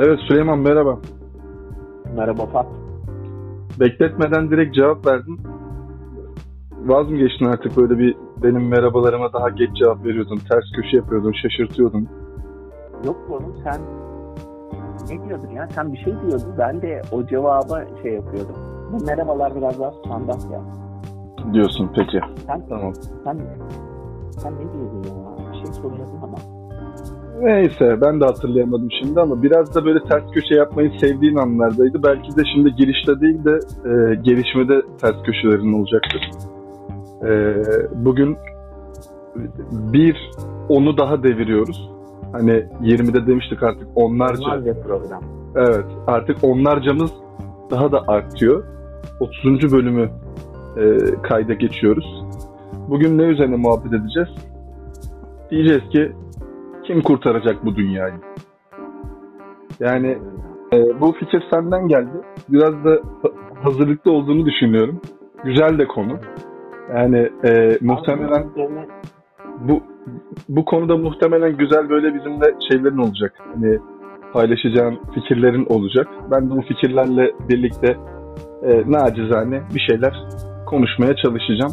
[0.00, 0.98] Evet Süleyman merhaba.
[2.16, 2.66] Merhaba Fat.
[3.80, 5.40] Bekletmeden direkt cevap verdin.
[6.86, 11.32] Vaz mı geçtin artık böyle bir benim merhabalarıma daha geç cevap veriyordun, ters köşe yapıyordun,
[11.32, 12.08] şaşırtıyordun.
[13.04, 13.80] Yok oğlum sen
[15.10, 15.68] ne diyordun ya?
[15.68, 16.54] Sen bir şey diyordun.
[16.58, 18.56] Ben de o cevaba şey yapıyordum.
[18.92, 20.60] Bu merhabalar biraz daha standart ya.
[21.54, 22.20] Diyorsun peki.
[22.46, 22.94] Sen, Tamam.
[23.24, 23.38] sen,
[24.30, 25.52] sen ne diyordun ya?
[25.52, 26.36] Bir şey soruyordun ama.
[27.40, 32.02] Neyse ben de hatırlayamadım şimdi ama biraz da böyle ters köşe yapmayı sevdiğin anlardaydı.
[32.02, 36.30] Belki de şimdi girişte değil de e, gelişmede ters köşelerin olacaktır.
[37.22, 37.54] E,
[38.04, 38.36] bugün
[39.72, 40.30] bir
[40.68, 41.90] onu daha deviriyoruz.
[42.32, 44.44] Hani 20'de demiştik artık onlarca.
[44.44, 45.22] Onlarca program.
[45.56, 47.10] Evet artık onlarcamız
[47.70, 48.64] daha da artıyor.
[49.20, 49.72] 30.
[49.72, 50.10] bölümü
[50.76, 52.24] e, kayda geçiyoruz.
[52.88, 54.28] Bugün ne üzerine muhabbet edeceğiz?
[55.50, 56.12] Diyeceğiz ki
[56.88, 58.14] kim kurtaracak bu dünyayı?
[59.80, 60.18] Yani
[60.72, 62.20] e, bu fikir senden geldi.
[62.48, 62.90] Biraz da
[63.22, 65.00] ha- hazırlıklı olduğunu düşünüyorum.
[65.44, 66.18] Güzel de konu.
[66.94, 68.46] Yani e, muhtemelen
[69.60, 69.80] bu
[70.48, 73.32] bu konuda muhtemelen güzel böyle bizimle şeylerin olacak.
[73.54, 73.78] Hani
[74.32, 76.08] paylaşacağın fikirlerin olacak.
[76.30, 77.96] Ben de bu fikirlerle birlikte
[78.62, 80.14] e, nacizane bir şeyler
[80.66, 81.72] konuşmaya çalışacağım.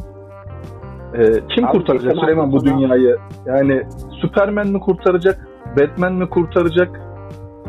[1.17, 3.17] E, kim Abi, kurtaracak geçen Süleyman bu dünyayı?
[3.45, 3.83] Yani
[4.21, 5.47] Superman mi kurtaracak?
[5.79, 7.01] Batman mi kurtaracak?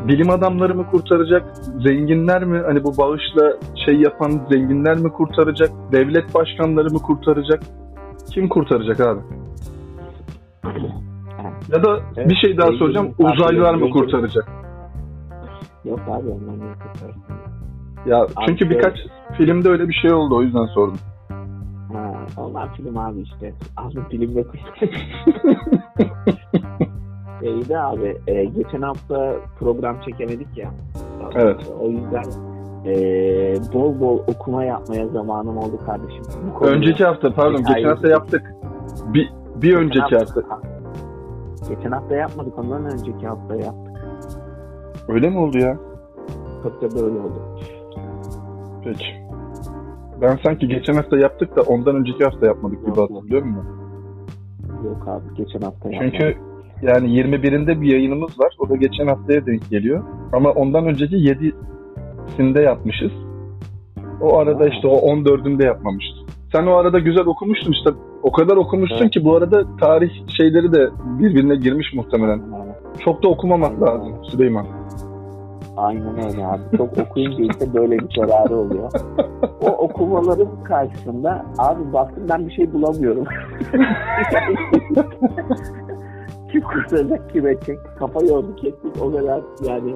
[0.08, 1.56] Bilim adamları mı kurtaracak?
[1.86, 2.62] Zenginler mi?
[2.66, 5.70] Hani bu bağışla şey yapan zenginler mi kurtaracak?
[5.92, 7.62] Devlet başkanları mı kurtaracak?
[8.34, 9.20] Kim kurtaracak abi?
[11.72, 13.14] Ya da Evet, bir şey daha zengin soracağım.
[13.18, 14.48] Uzaylılar mı kurtaracak?
[15.84, 17.22] Yok abi ondan ne kurtarsın?
[18.06, 18.94] Ya çünkü şey- birkaç
[19.36, 20.98] filmde öyle bir şey oldu o yüzden sordum.
[22.36, 23.52] Onlar film abi işte.
[23.76, 24.44] Abi filmde
[27.42, 28.16] İyiydi abi.
[28.26, 30.70] e, geçen hafta program çekemedik ya.
[31.34, 31.72] Evet.
[31.80, 32.24] O yüzden
[32.86, 32.94] e,
[33.74, 36.22] bol bol okuma yapmaya zamanım oldu kardeşim.
[36.60, 38.54] Bu Önceki hafta pardon geçen hafta yaptık.
[39.14, 40.42] Bir, bir Geçen önceki hafta.
[41.68, 42.58] Geçen hafta yapmadık.
[42.58, 43.96] Ondan önceki hafta yaptık.
[45.08, 45.76] Öyle mi oldu ya?
[46.62, 47.42] Çok da böyle oldu.
[48.84, 49.25] Peki.
[50.22, 53.66] Ben sanki geçen hafta yaptık da ondan önceki hafta yapmadık gibi Yok, hatırlıyor musun?
[54.84, 56.14] Yok abi geçen hafta yapmadık.
[56.18, 56.36] Çünkü
[56.82, 58.56] yani 21'inde bir yayınımız var.
[58.58, 60.04] O da geçen haftaya denk geliyor.
[60.32, 63.12] Ama ondan önceki 7'sinde yapmışız.
[64.20, 64.68] O arada Ha.
[64.68, 66.26] işte o 14'ünde yapmamıştık.
[66.52, 67.90] Sen o arada güzel okumuştun işte.
[68.22, 69.10] O kadar okumuşsun Evet.
[69.10, 70.88] ki bu arada tarih şeyleri de
[71.18, 72.40] birbirine girmiş muhtemelen.
[73.04, 74.66] Çok da okumamak lazım Süleyman.
[75.76, 76.76] Aynen öyle abi.
[76.76, 78.90] Çok okuyunca işte böyle bir zararı oluyor.
[79.60, 83.24] O okumaların karşısında abi baktım ben bir şey bulamıyorum.
[86.52, 87.78] Kim kurtaracak kim edecek?
[87.98, 89.94] Kafa yorduk ettik o kadar yani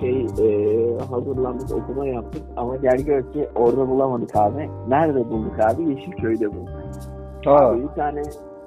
[0.00, 4.70] şey e, hazırlandık okuma yaptık ama gel gör ki orada bulamadık abi.
[4.88, 5.82] Nerede bulduk abi?
[5.90, 6.68] Yeşilköy'de bulduk.
[7.44, 8.22] Ha, Abi bir tane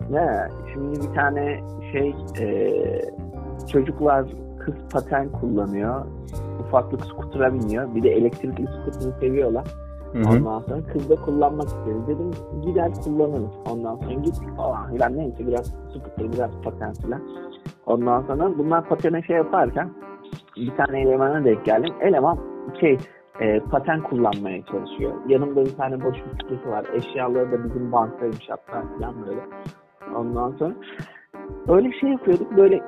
[0.10, 0.48] ne?
[0.74, 1.60] Şimdi bir tane
[1.92, 2.48] şey e,
[3.72, 4.26] çocuklar
[4.68, 6.06] kız paten kullanıyor.
[6.60, 7.96] Ufaklık skutura biniyor.
[7.96, 9.66] Bir de elektrikli skuturu seviyorlar.
[10.14, 10.38] hı hı.
[10.38, 12.08] Ondan sonra kız da kullanmak istedi.
[12.08, 13.52] Dedim gider kullanırız.
[13.72, 17.22] Ondan sonra gittik falan filan neyse biraz skuter biraz paten filan.
[17.86, 19.90] Ondan sonra bunlar patene şey yaparken
[20.56, 21.94] bir tane elemana denk geldim.
[22.02, 22.40] Eleman
[22.80, 22.98] şey
[23.42, 25.12] e, paten kullanmaya çalışıyor.
[25.28, 26.86] Yanımda bir tane boş bisikleti var.
[26.94, 29.42] Eşyaları da bizim banktaymış hatta falan böyle.
[30.16, 30.74] Ondan sonra
[31.68, 32.58] öyle bir şey yapıyorduk.
[32.58, 32.82] Böyle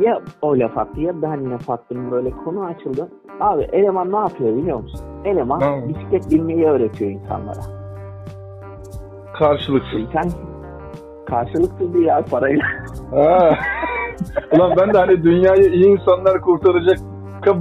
[0.00, 3.08] ya o laf attı ya ben laf attım böyle konu açıldı.
[3.40, 5.00] Abi eleman ne yapıyor biliyor musun?
[5.24, 5.88] Eleman yapıyor?
[5.88, 7.60] bisiklet binmeyi öğretiyor insanlara.
[9.38, 10.00] Karşılıksız.
[10.12, 10.30] Sen
[11.26, 12.64] karşılıksız değil ya parayla.
[13.10, 13.50] Ha.
[14.52, 16.98] Ulan ben de hani dünyayı iyi insanlar kurtaracak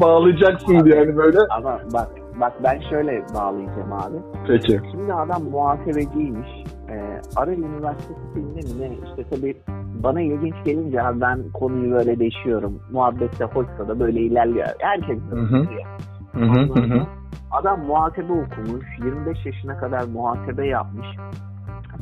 [0.02, 1.38] bağlayacaksın diye hani böyle.
[1.58, 2.08] Ama bak
[2.42, 4.18] bak ben şöyle bağlayacağım abi.
[4.48, 4.80] Peki.
[4.92, 6.50] Şimdi adam muhasebeciymiş.
[6.90, 8.96] Ee, Aral Üniversitesi filmde mi ne?
[9.10, 9.58] İşte tabii
[10.04, 12.82] bana ilginç gelince abi ben konuyu böyle değişiyorum.
[12.92, 14.68] Muhabbette hoşsa da böyle ilerliyor.
[14.80, 15.18] Herkes
[16.80, 17.08] hı.
[17.52, 18.86] Adam muhasebe okumuş.
[19.06, 21.08] 25 yaşına kadar muhasebe yapmış.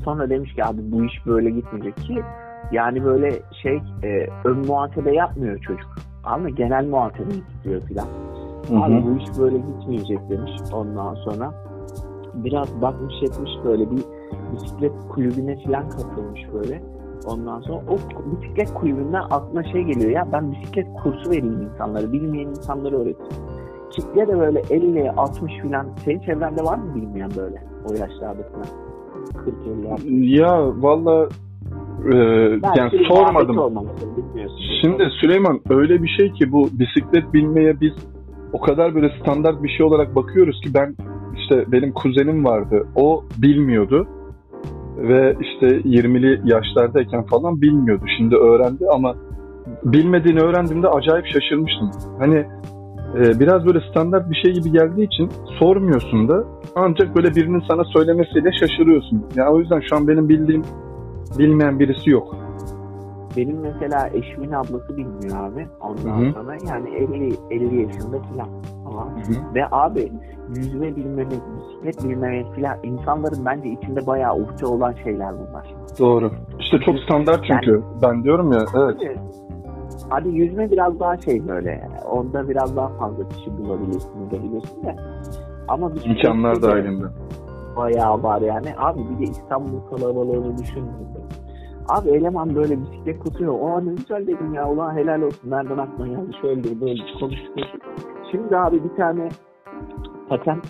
[0.03, 2.23] Sonra demiş ki abi bu iş böyle gitmeyecek ki
[2.71, 3.31] yani böyle
[3.63, 5.95] şey e, ön muhasebe yapmıyor çocuk.
[6.23, 8.07] Ama genel muhasebe istiyor filan.
[8.81, 11.53] Abi bu iş böyle gitmeyecek demiş ondan sonra.
[12.33, 14.03] Biraz bakmış etmiş böyle bir
[14.53, 16.81] bisiklet kulübüne falan katılmış böyle.
[17.27, 17.97] Ondan sonra o
[18.31, 22.13] bisiklet kulübünden aklına şey geliyor ya ben bisiklet kursu vereyim insanlara.
[22.13, 23.33] Bilmeyen insanlara öğreteyim.
[23.91, 25.87] Kitle de böyle 50 60 falan.
[26.05, 28.67] Senin çevrende var mı bilmeyen böyle o yaşlarda falan?
[29.45, 30.39] 40 50 60.
[30.39, 31.29] Ya valla
[32.13, 32.15] e,
[32.77, 33.57] yani sormadım.
[33.57, 34.09] olmamıştır.
[34.81, 37.93] Şimdi Süleyman öyle bir şey ki bu bisiklet binmeye biz
[38.53, 40.95] o kadar böyle standart bir şey olarak bakıyoruz ki ben
[41.35, 42.87] işte benim kuzenim vardı.
[42.95, 44.07] O bilmiyordu.
[44.97, 48.05] Ve işte 20'li yaşlardayken falan bilmiyordu.
[48.17, 49.15] Şimdi öğrendi ama
[49.83, 51.91] bilmediğini öğrendiğimde acayip şaşırmıştım.
[52.19, 52.45] Hani
[53.15, 56.43] e, biraz böyle standart bir şey gibi geldiği için sormuyorsun da
[56.75, 59.25] ancak böyle birinin sana söylemesiyle şaşırıyorsun.
[59.35, 60.61] Yani o yüzden şu an benim bildiğim
[61.39, 62.44] bilmeyen birisi yok.
[63.37, 65.67] Benim mesela eşimin ablası bilmiyor abi.
[65.81, 66.33] Ondan Hı hı.
[66.33, 68.49] sonra yani 50 50 yaşında falan.
[68.83, 69.09] Tamam.
[69.55, 70.11] Ve abi
[70.49, 75.75] yüzme bilmemek, bisiklet bilmemek falan insanların bence içinde bayağı uhde olan şeyler bunlar.
[75.99, 76.31] Doğru.
[76.59, 77.83] İşte çok standart çünkü.
[78.01, 78.95] Ben diyorum ya evet.
[78.97, 79.19] Hadi,
[80.09, 81.89] hadi yüzme biraz daha şey böyle.
[82.11, 84.95] Onda biraz daha fazla kişi bulabilirsin, bulabilirsin de.
[85.67, 87.05] Ama bisiklet İmkanlar de dahilinde.
[87.77, 88.67] Bayağı var yani.
[88.77, 91.14] Abi bir de İstanbul kalabalığını düşündüğünde.
[91.87, 93.53] Abi eleman böyle bisiklet kutuyor.
[93.61, 94.69] O ne güzel dedim ya.
[94.69, 95.51] Ulan helal olsun.
[95.51, 96.31] Nereden aklına geldi?
[96.41, 97.55] Şöyle böyle konuştuk.
[98.31, 99.29] Şimdi abi bir tane
[100.29, 100.61] paten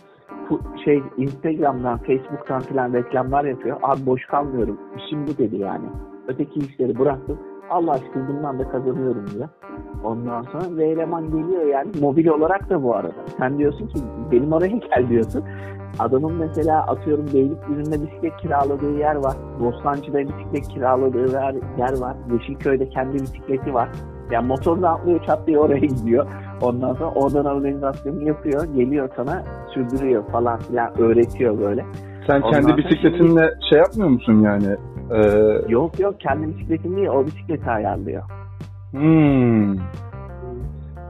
[0.50, 3.78] fu- şey Instagram'dan, Facebook'tan falan reklamlar yapıyor.
[3.84, 4.80] Abi boş kalmıyorum.
[4.98, 5.86] İşim bu dedi yani.
[6.28, 7.40] Öteki işleri bıraktım.
[7.70, 9.50] Allah aşkına bundan da kazanıyorum diyor.
[10.04, 13.26] Ondan sonra ve eleman geliyor yani mobil olarak da bu arada.
[13.38, 14.00] Sen diyorsun ki
[14.32, 15.44] benim oraya gel diyorsun.
[16.00, 19.36] Adamın mesela atıyorum Beylikdüzü'nde bisiklet kiraladığı yer var.
[19.60, 21.32] Bostancı'da bisiklet kiraladığı
[21.78, 22.16] yer, var.
[22.34, 23.90] Yeşilköy'de kendi bisikleti var.
[24.32, 26.28] Yani motorla atlıyor çatlıyor oraya gidiyor.
[26.62, 28.64] Ondan sonra oradan organizasyonu yapıyor.
[28.76, 31.86] Geliyor sana sürdürüyor falan filan öğretiyor böyle.
[32.28, 34.76] Sen Ondan kendi bisikletinle şey yapmıyor musun yani?
[35.12, 38.24] Ee, Yok yok kendi bisikletin değil o bisikleti ayarlıyor.
[38.92, 39.76] hmm.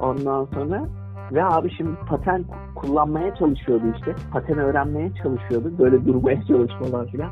[0.02, 0.86] Ondan sonra
[1.32, 2.46] ve abi şimdi paten
[2.76, 4.16] kullanmaya çalışıyordu işte.
[4.32, 5.72] Paten öğrenmeye çalışıyordu.
[5.80, 7.30] Böyle durmaya çalışmalar filan.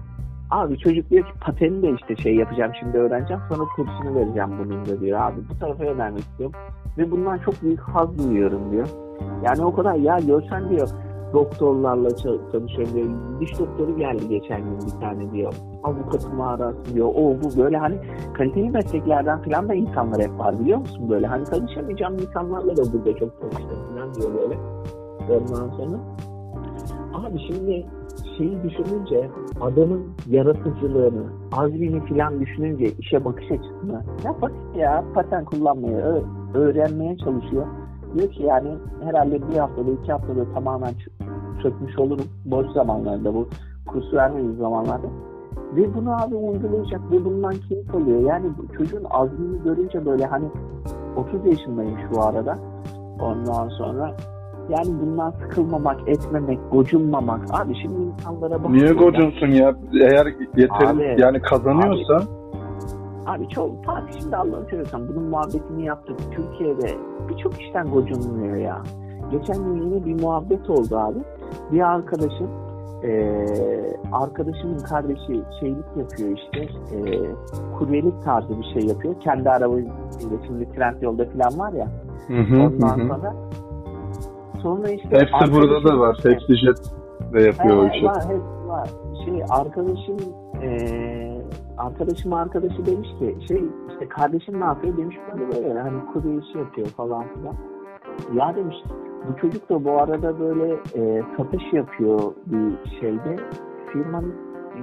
[0.51, 4.85] Abi çocuk diyor ki pateni de işte şey yapacağım şimdi öğreneceğim sonra kursunu vereceğim bunun
[4.85, 5.35] da diyor abi.
[5.49, 6.55] Bu tarafa yönelmek istiyorum.
[6.97, 8.87] Ve bundan çok büyük haz duyuyorum diyor.
[9.43, 10.89] Yani o kadar ya görsen diyor
[11.33, 13.07] doktorlarla ça- tanışıyorum diyor.
[13.39, 15.53] Diş doktoru geldi geçen gün bir tane diyor.
[15.83, 17.07] Avukatım arası diyor.
[17.07, 17.95] O bu böyle hani
[18.33, 21.27] kaliteli mesleklerden falan da insanlar hep var biliyor musun böyle?
[21.27, 24.57] Hani tanışamayacağım insanlarla da burada çok tanıştım falan diyor böyle.
[25.29, 25.97] Ondan sonra
[27.13, 27.85] abi şimdi
[28.37, 29.29] şeyi düşününce
[29.61, 31.23] adamın yaratıcılığını,
[31.57, 37.65] azmini falan düşününce işe bakış açısını ya basit ya paten kullanmayı ö- öğrenmeye çalışıyor.
[38.13, 38.69] Diyor ki yani
[39.03, 40.91] herhalde bir haftada iki haftada tamamen
[41.63, 43.47] çökmüş olurum boş zamanlarda bu
[43.87, 45.07] kurs vermediği zamanlarda.
[45.75, 48.19] Ve bunu abi uygulayacak ve bundan keyif alıyor.
[48.19, 50.45] Yani bu çocuğun azmini görünce böyle hani
[51.15, 52.59] 30 yaşındayım şu arada.
[53.21, 54.15] Ondan sonra
[54.69, 57.41] yani bundan sıkılmamak, etmemek, gocunmamak.
[57.51, 58.69] Abi şimdi insanlara bak.
[58.69, 59.75] Niye gocunsun ya?
[59.93, 60.25] Eğer
[60.57, 62.42] yeterin Abi, yani kazanıyorsa Abi
[63.49, 66.17] çok Fatih şimdi Allah'ını seviyorsan bunun muhabbetini yaptık.
[66.31, 66.97] Türkiye'de
[67.29, 68.81] birçok işten gocunmuyor ya.
[69.31, 71.19] Geçen gün yine bir muhabbet oldu abi.
[71.71, 72.49] Bir arkadaşım
[73.03, 76.61] eee arkadaşımın kardeşi şeylik yapıyor işte
[76.95, 77.21] eee
[77.77, 79.15] kuryelik tarzı bir şey yapıyor.
[79.19, 81.87] Kendi arabasıyla şimdi trend yolda falan var ya.
[82.27, 83.33] Hı hı, Ondan hı sonra
[84.61, 86.17] sonra işte hepsi burada da var.
[86.23, 86.77] Hepsi jet
[87.33, 88.05] de yapıyor o He, işi.
[88.05, 88.89] var, hep var.
[89.25, 90.17] Şey arkadaşım
[90.61, 91.32] eee
[91.77, 96.57] arkadaşım arkadaşı demiş ki şey işte kardeşim ne yapıyor demiş böyle böyle hani kurye işi
[96.57, 97.55] yapıyor falan filan.
[98.33, 98.75] Ya demiş
[99.29, 103.35] bu çocuk da bu arada böyle eee satış yapıyor bir şeyde
[103.93, 104.33] firmanın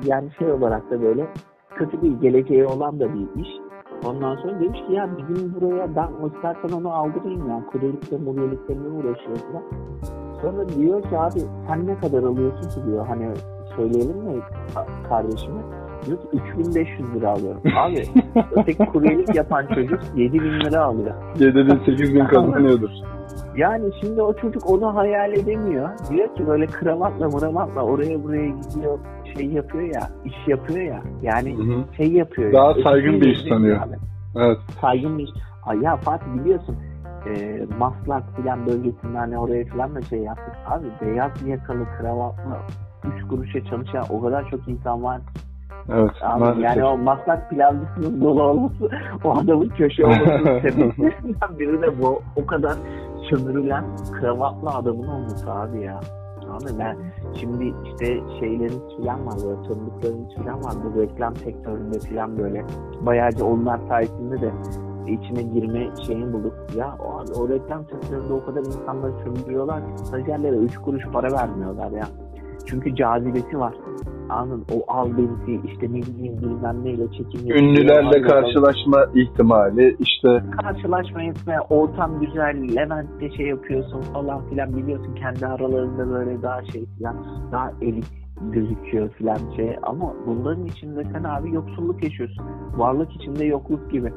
[0.05, 1.27] yani şey olarak da böyle
[1.75, 3.49] kötü bir geleceği olan da bir iş.
[4.07, 8.75] Ondan sonra demiş ki ya bizim buraya ben o istersen onu aldırayım ya kuryelikle muryelikle
[8.75, 9.63] ne uğraşıyor falan.
[10.43, 13.29] Sonra diyor ki abi sen ne kadar alıyorsun ki diyor hani
[13.77, 14.41] söyleyelim mi
[14.75, 15.61] ka- kardeşime?
[16.05, 17.63] Ki 3500 lira alıyorum.
[17.77, 18.05] Abi
[18.53, 21.15] öteki kuryelik yapan çocuk 7000 lira alıyor.
[21.39, 22.91] 7000 8000 kazanıyordur.
[23.57, 25.89] Yani şimdi o çocuk onu hayal edemiyor.
[26.11, 28.99] Diyor ki böyle kravatla mıramatla oraya buraya gidiyor
[29.37, 31.03] şey yapıyor ya iş yapıyor ya.
[31.23, 31.85] Yani Hı hı.
[31.97, 32.53] şey yapıyor.
[32.53, 33.77] Daha ya, saygın bir iş sanıyor.
[33.83, 33.97] abi.
[34.37, 34.59] Evet.
[34.81, 35.31] Saygın bir iş.
[35.67, 36.77] Ay ya Fatih biliyorsun
[37.27, 40.55] e, Maslak filan bölgesinde hani oraya filan da şey yaptık.
[40.67, 42.61] Abi beyaz yakalı kravatla
[43.17, 45.19] 3 kuruşa çalışan o kadar çok insan var.
[45.19, 45.50] ki.
[45.93, 46.11] Evet.
[46.23, 46.65] Abi, maalesef.
[46.65, 48.91] yani o Maslak pilavcısının dolu olması
[49.25, 52.23] o adamın köşe olmasının sebeplerinden biri de bu.
[52.37, 52.75] O kadar
[53.31, 56.01] sömürülen kravatlı adamın olması abi ya.
[56.51, 56.97] Abi ben
[57.41, 62.65] şimdi işte şeylerin filan var böyle tanıdıkların filan var bu reklam sektöründe filan böyle
[63.01, 64.51] bayağıca onlar sayesinde de
[65.09, 66.55] içine girme şeyini bulduk.
[66.77, 71.91] Ya o, o reklam sektöründe o kadar insanları sömürüyorlar ki stajyerlere 3 kuruş para vermiyorlar
[71.91, 72.05] ya.
[72.67, 73.75] Çünkü cazibesi var.
[74.31, 77.57] Anladın o al benisi işte ne bileyim bilmem neyle çekim yapıyor.
[77.57, 85.47] Ünlülerle karşılaşma ihtimali işte karşılaşma etme, ortam güzel, Levent'te şey yapıyorsun falan filan biliyorsun kendi
[85.47, 87.17] aralarında böyle daha şey filan,
[87.53, 88.07] daha elit
[88.43, 92.45] gözüküyor filan şey ama bunların içinde sen abi yoksulluk yaşıyorsun.
[92.77, 94.13] Varlık içinde yokluk gibi.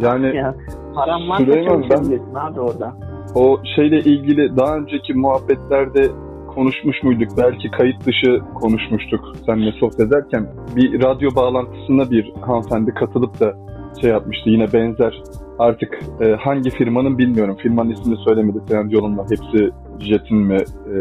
[0.00, 0.54] yani Ya
[0.94, 2.92] param varsa Süleyman, ben- abi orada.
[3.34, 6.02] o şeyle ilgili daha önceki muhabbetlerde
[6.54, 7.28] konuşmuş muyduk?
[7.38, 10.46] Belki kayıt dışı konuşmuştuk seninle sohbet ederken.
[10.76, 13.54] Bir radyo bağlantısına bir hanımefendi katılıp da
[14.00, 14.50] şey yapmıştı.
[14.50, 15.22] Yine benzer
[15.58, 17.56] artık e, hangi firmanın bilmiyorum.
[17.62, 18.58] Firmanın ismini söylemedi.
[18.68, 20.58] Trendyol'un hepsi Jet'in mi
[20.94, 20.96] e,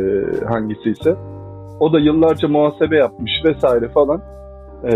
[0.45, 1.15] hangisi ise.
[1.79, 4.21] O da yıllarca muhasebe yapmış vesaire falan.
[4.83, 4.91] E,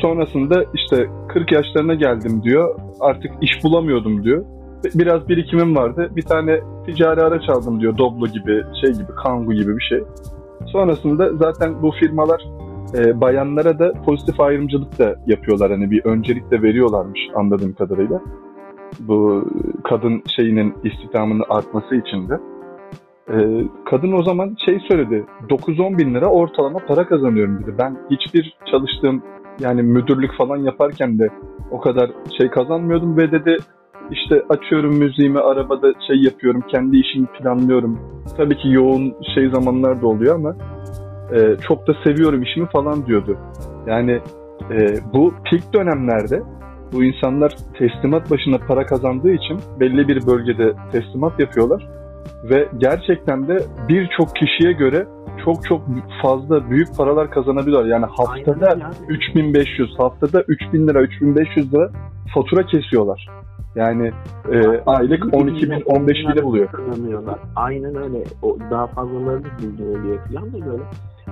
[0.00, 2.78] sonrasında işte 40 yaşlarına geldim diyor.
[3.00, 4.44] Artık iş bulamıyordum diyor
[4.84, 6.10] biraz birikimim vardı.
[6.16, 7.98] Bir tane ticari araç aldım diyor.
[7.98, 10.00] Doblo gibi, şey gibi, Kangoo gibi bir şey.
[10.66, 12.42] Sonrasında zaten bu firmalar
[12.94, 15.70] e, bayanlara da pozitif ayrımcılık da yapıyorlar.
[15.70, 18.20] Hani bir öncelik de veriyorlarmış anladığım kadarıyla.
[19.00, 19.44] Bu
[19.84, 22.40] kadın şeyinin istihdamının artması için de.
[23.28, 23.38] E,
[23.90, 25.24] kadın o zaman şey söyledi.
[25.48, 27.74] 9-10 bin lira ortalama para kazanıyorum dedi.
[27.78, 29.22] Ben hiçbir çalıştığım
[29.60, 31.28] yani müdürlük falan yaparken de
[31.70, 33.56] o kadar şey kazanmıyordum ve dedi
[34.10, 38.00] işte açıyorum müziğimi arabada şey yapıyorum kendi işimi planlıyorum.
[38.36, 40.56] Tabii ki yoğun şey zamanlar da oluyor ama
[41.32, 43.36] e, çok da seviyorum işimi falan diyordu.
[43.86, 44.20] Yani
[44.70, 46.42] e, bu peak dönemlerde
[46.92, 51.88] bu insanlar teslimat başına para kazandığı için belli bir bölgede teslimat yapıyorlar
[52.44, 55.06] ve gerçekten de birçok kişiye göre
[55.44, 55.82] çok çok
[56.22, 57.88] fazla büyük paralar kazanabiliyorlar.
[57.88, 58.94] Yani haftada Aynen öyle abi.
[59.08, 61.90] 3500, haftada 3000 lira, 3500 lira
[62.34, 63.26] fatura kesiyorlar.
[63.74, 64.12] Yani
[64.52, 66.72] e, aylık 12 bin, 15 bini buluyor.
[66.72, 67.38] Kazanıyorlar.
[67.56, 68.24] Aynen öyle.
[68.42, 70.82] O daha fazlaları da buldu oluyor falan da böyle.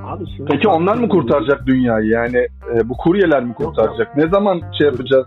[0.05, 2.09] Abi şimdi Peki onlar mı kurtaracak dünyayı?
[2.09, 2.37] Yani
[2.75, 4.17] e, bu kuryeler mi kurtaracak?
[4.17, 5.27] Ne zaman şey yapacağız?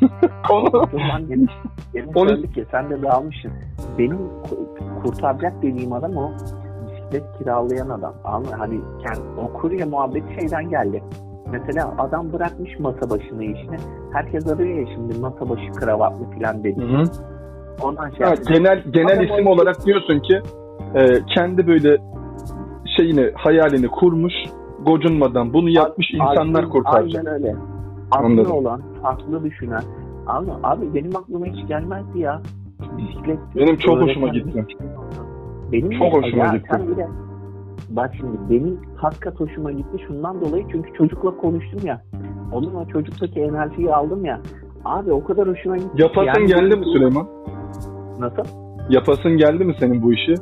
[0.48, 2.28] Konu.
[2.28, 3.52] Söyledik ya sen de dağılmışsın.
[3.98, 6.32] Benim ku- kurtaracak dediğim adam o
[6.90, 8.42] bisiklet kiralayan adam.
[8.42, 8.48] Mı?
[8.58, 11.02] Hani kendi, o kurye muhabbeti şeyden geldi.
[11.52, 13.76] Mesela adam bırakmış masa başına işini.
[14.12, 16.80] Herkes arıyor ya şimdi masa başı kravatlı falan dedi.
[16.80, 17.04] Hı hı.
[17.82, 20.40] Ondan şey Ha, genel genel Ama isim o- olarak diyorsun ki
[20.94, 21.96] e, kendi böyle
[22.96, 24.32] şeyini hayalini kurmuş
[24.86, 27.26] gocunmadan bunu yapmış insanlar Aynen- kurtaracak.
[27.26, 27.56] Aynen öyle.
[28.10, 28.52] Aklı Anladım.
[28.52, 29.82] olan, farklı düşünen.
[30.26, 32.42] Abi, abi benim aklıma hiç gelmezdi ya.
[32.98, 33.38] Bisiklet.
[33.56, 34.52] Benim çok hoşuma gitti.
[34.52, 34.86] şey.
[35.72, 36.68] Benim Çok de- hoşuma ya gitti.
[36.72, 37.06] Sen bir de,
[37.88, 38.80] bak şimdi benim
[39.20, 42.02] kat hoşuma gitti şundan dolayı çünkü çocukla konuştum ya.
[42.52, 44.40] Onun o çocuktaki enerjiyi aldım ya.
[44.84, 46.02] Abi o kadar hoşuma gitti.
[46.02, 47.26] Yapasın yani geldi mi Süleyman?
[48.20, 48.42] Nasıl?
[48.90, 50.34] Yapasın geldi mi senin bu işi?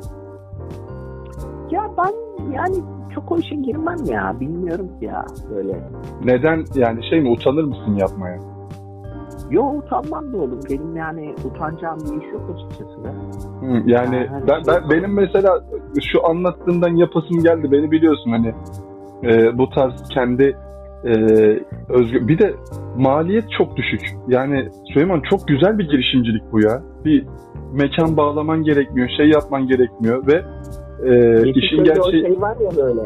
[1.71, 2.11] Ya ben
[2.51, 2.75] yani
[3.15, 4.35] çok o işe girmem ya.
[4.39, 5.25] Bilmiyorum ya
[5.55, 5.89] böyle.
[6.23, 8.39] Neden yani şey mi utanır mısın yapmaya?
[9.49, 10.59] Yo utanmam da oğlum.
[10.69, 13.13] Benim yani utanacağım bir iş yok açıkçası da.
[13.85, 15.63] Yani ben, ben benim mesela
[16.01, 17.71] şu anlattığından yapasım geldi.
[17.71, 18.53] Beni biliyorsun hani
[19.23, 20.57] e, bu tarz kendi
[21.03, 21.11] e,
[21.89, 22.53] özgür bir de
[22.97, 24.01] maliyet çok düşük.
[24.27, 26.81] Yani Süleyman çok güzel bir girişimcilik bu ya.
[27.05, 27.25] Bir
[27.73, 30.43] mekan bağlaman gerekmiyor, şey yapman gerekmiyor ve
[31.03, 33.01] e, işin o gerçeği şey var ya böyle.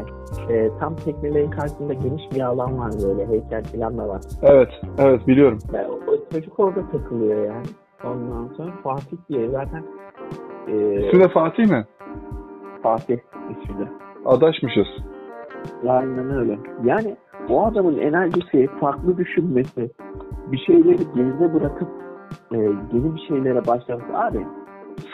[0.50, 3.28] e, tam teknelerin karşısında geniş bir alan var böyle.
[3.28, 4.22] Heykel falan da var.
[4.42, 5.60] evet evet biliyorum.
[5.90, 7.66] O, o çocuk orada takılıyor yani.
[8.04, 9.84] Ondan sonra Fatih diye zaten
[10.68, 11.86] e, İsmi de Fatih mi?
[12.84, 13.18] Fatih
[13.52, 13.90] ismi de.
[14.26, 14.88] Adaşmışız.
[15.88, 16.60] Aynen öyle.
[16.84, 17.16] Yani
[17.50, 19.92] o adamın enerjisi, farklı düşünmesi,
[20.52, 21.88] bir şeyleri geride bırakıp
[22.54, 24.18] e, yeni bir şeylere başlaması.
[24.18, 24.46] Abi,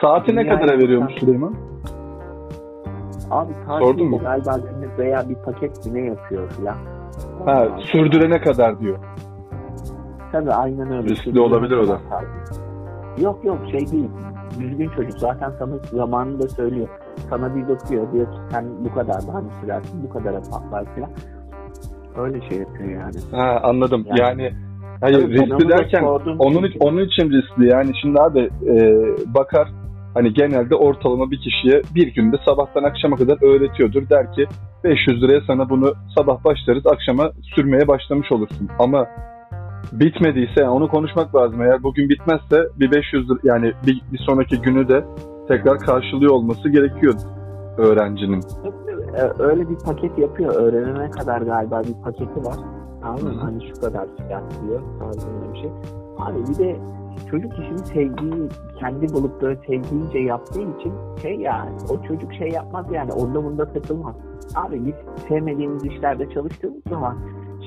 [0.02, 1.54] Saati ne kadara veriyormuş kurtar- Süleyman?
[3.32, 4.20] abi Sordun mu?
[4.20, 4.60] galiba
[4.98, 6.76] veya bir paket mi ne yapıyor falan.
[7.46, 8.98] Ha, sürdürene kadar diyor.
[10.32, 11.10] Tabii aynen öyle.
[11.10, 12.00] Riskli olabilir o da.
[13.22, 14.10] Yok yok şey değil.
[14.60, 16.88] Düzgün çocuk zaten sana zamanında söylüyor.
[17.30, 21.10] Sana bir bakıyor diyor ki sen bu kadar daha mı sürersin bu kadara patlar falan.
[22.18, 23.16] Öyle şey yapıyor yani.
[23.32, 24.06] Ha anladım.
[24.08, 24.54] Yani- Yani,
[25.02, 26.78] hayır Tabii riskli derken sordum onun çünkü.
[26.80, 27.68] onun için riskli.
[27.68, 29.68] Yani şimdi abi e, bakar
[30.14, 34.10] hani genelde ortalama bir kişiye bir günde sabahtan akşama kadar öğretiyordur.
[34.10, 34.46] Der ki
[34.84, 38.70] 500 liraya sana bunu sabah başlarız akşama sürmeye başlamış olursun.
[38.80, 39.06] Ama
[39.92, 41.62] bitmediyse yani onu konuşmak lazım.
[41.62, 45.06] Eğer bugün bitmezse bir 500 lira yani bir, bir sonraki günü de
[45.48, 47.14] tekrar karşılıyor olması gerekiyor
[47.78, 48.42] öğrencinin.
[49.16, 50.56] Ee, öyle bir paket yapıyor.
[50.56, 52.56] Öğrenene kadar galiba bir paketi var.
[53.04, 53.42] Anladın mı?
[53.42, 55.72] Hani şu kadar fiyat diyor tarzında bir şey.
[56.18, 56.80] Abi bir de
[57.32, 58.50] çocuk işini sevdiği,
[58.80, 63.74] kendi bulup böyle sevdiğince yaptığı için şey yani o çocuk şey yapmaz yani onda bunda
[63.74, 64.16] takılmaz.
[64.56, 64.96] Abi biz
[65.28, 67.18] sevmediğimiz işlerde çalıştığımız zaman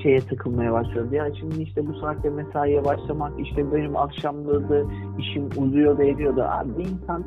[0.03, 1.13] şeye takılmaya başlıyoruz.
[1.13, 4.85] Ya şimdi işte bu saatte mesaiye başlamak, işte benim akşamları
[5.17, 6.59] işim uzuyor da ediyor da.
[6.59, 7.23] Abi bir insan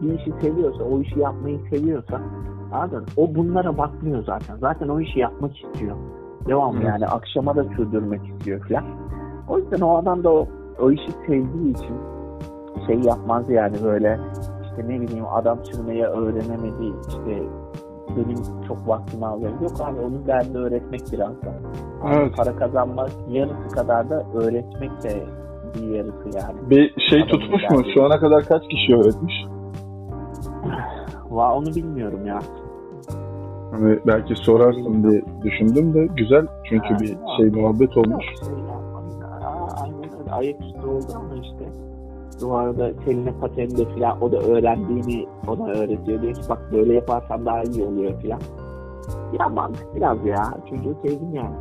[0.00, 2.20] bir işi seviyorsa, o işi yapmayı seviyorsa
[2.72, 4.56] abi o bunlara bakmıyor zaten.
[4.56, 5.96] Zaten o işi yapmak istiyor.
[6.46, 6.86] Devam Evet.
[6.86, 8.84] yani akşama da sürdürmek istiyor falan.
[9.48, 10.48] O yüzden o adam da o,
[10.80, 11.96] o işi sevdiği için
[12.86, 14.20] şey yapmaz yani böyle
[14.64, 17.42] işte ne bileyim adam sürmeyi öğrenemedi işte
[18.16, 18.36] benim
[18.68, 19.50] çok vaktimi alıyor.
[19.62, 21.52] Yok abi onun derdini öğretmek biraz da.
[22.14, 22.36] Evet.
[22.36, 25.22] Para kazanmak yarısı kadar da öğretmek de
[25.74, 26.70] bir yarısı yani.
[26.70, 27.76] Bir şey Adamın tutmuş mu?
[27.78, 27.92] derdi.
[27.94, 29.34] Şu ana kadar kaç kişi öğretmiş?
[31.30, 32.38] Va onu bilmiyorum ya.
[33.70, 38.24] Hani belki sorarsın diye düşündüm de güzel çünkü Ha, bir şey muhabbet olmuş.
[38.24, 38.48] Şey
[39.82, 40.32] aynen öyle.
[40.32, 41.64] Ayaküstü oldu ama işte
[42.42, 46.22] bu arada teline pateninde falan o da öğrendiğini ona öğretiyor.
[46.22, 48.40] Diyor ki bak böyle yaparsan daha iyi oluyor falan.
[49.40, 50.54] Ya mantık biraz ya.
[50.70, 51.54] Çocuğu sevdim yani.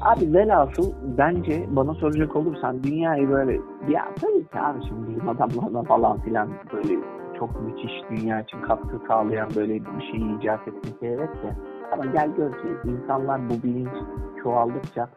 [0.00, 3.52] Abi velhasıl bence bana soracak olursan dünyayı böyle
[3.88, 6.94] ya tabii ki abi şimdi bilim adamlarına falan filan böyle
[7.38, 11.56] çok müthiş dünya için katkı sağlayan böyle bir şey icat etmek evet de
[11.92, 13.94] ama gel gör ki insanlar bu bilinç
[14.42, 15.08] çoğaldıkça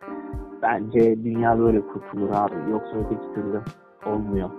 [0.61, 2.71] bence dünya böyle kurtulur abi.
[2.71, 3.61] Yoksa öteki türlü
[4.05, 4.49] olmuyor.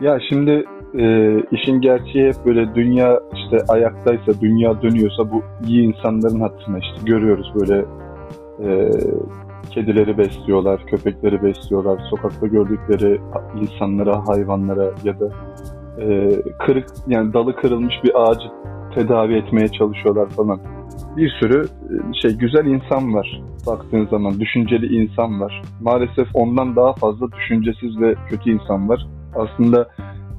[0.00, 0.64] Ya şimdi
[0.98, 7.04] e, işin gerçeği hep böyle dünya işte ayaktaysa, dünya dönüyorsa bu iyi insanların hatırına işte
[7.04, 7.84] görüyoruz böyle
[8.64, 8.90] e,
[9.70, 13.20] kedileri besliyorlar, köpekleri besliyorlar, sokakta gördükleri
[13.60, 15.30] insanlara, hayvanlara ya da
[16.00, 16.30] e,
[16.66, 18.48] kırık yani dalı kırılmış bir ağacı
[18.94, 20.60] tedavi etmeye çalışıyorlar falan.
[21.16, 25.62] Bir sürü e, şey güzel insan var baktığın zaman düşünceli insan var.
[25.80, 29.06] Maalesef ondan daha fazla düşüncesiz ve kötü insan var.
[29.38, 29.88] Aslında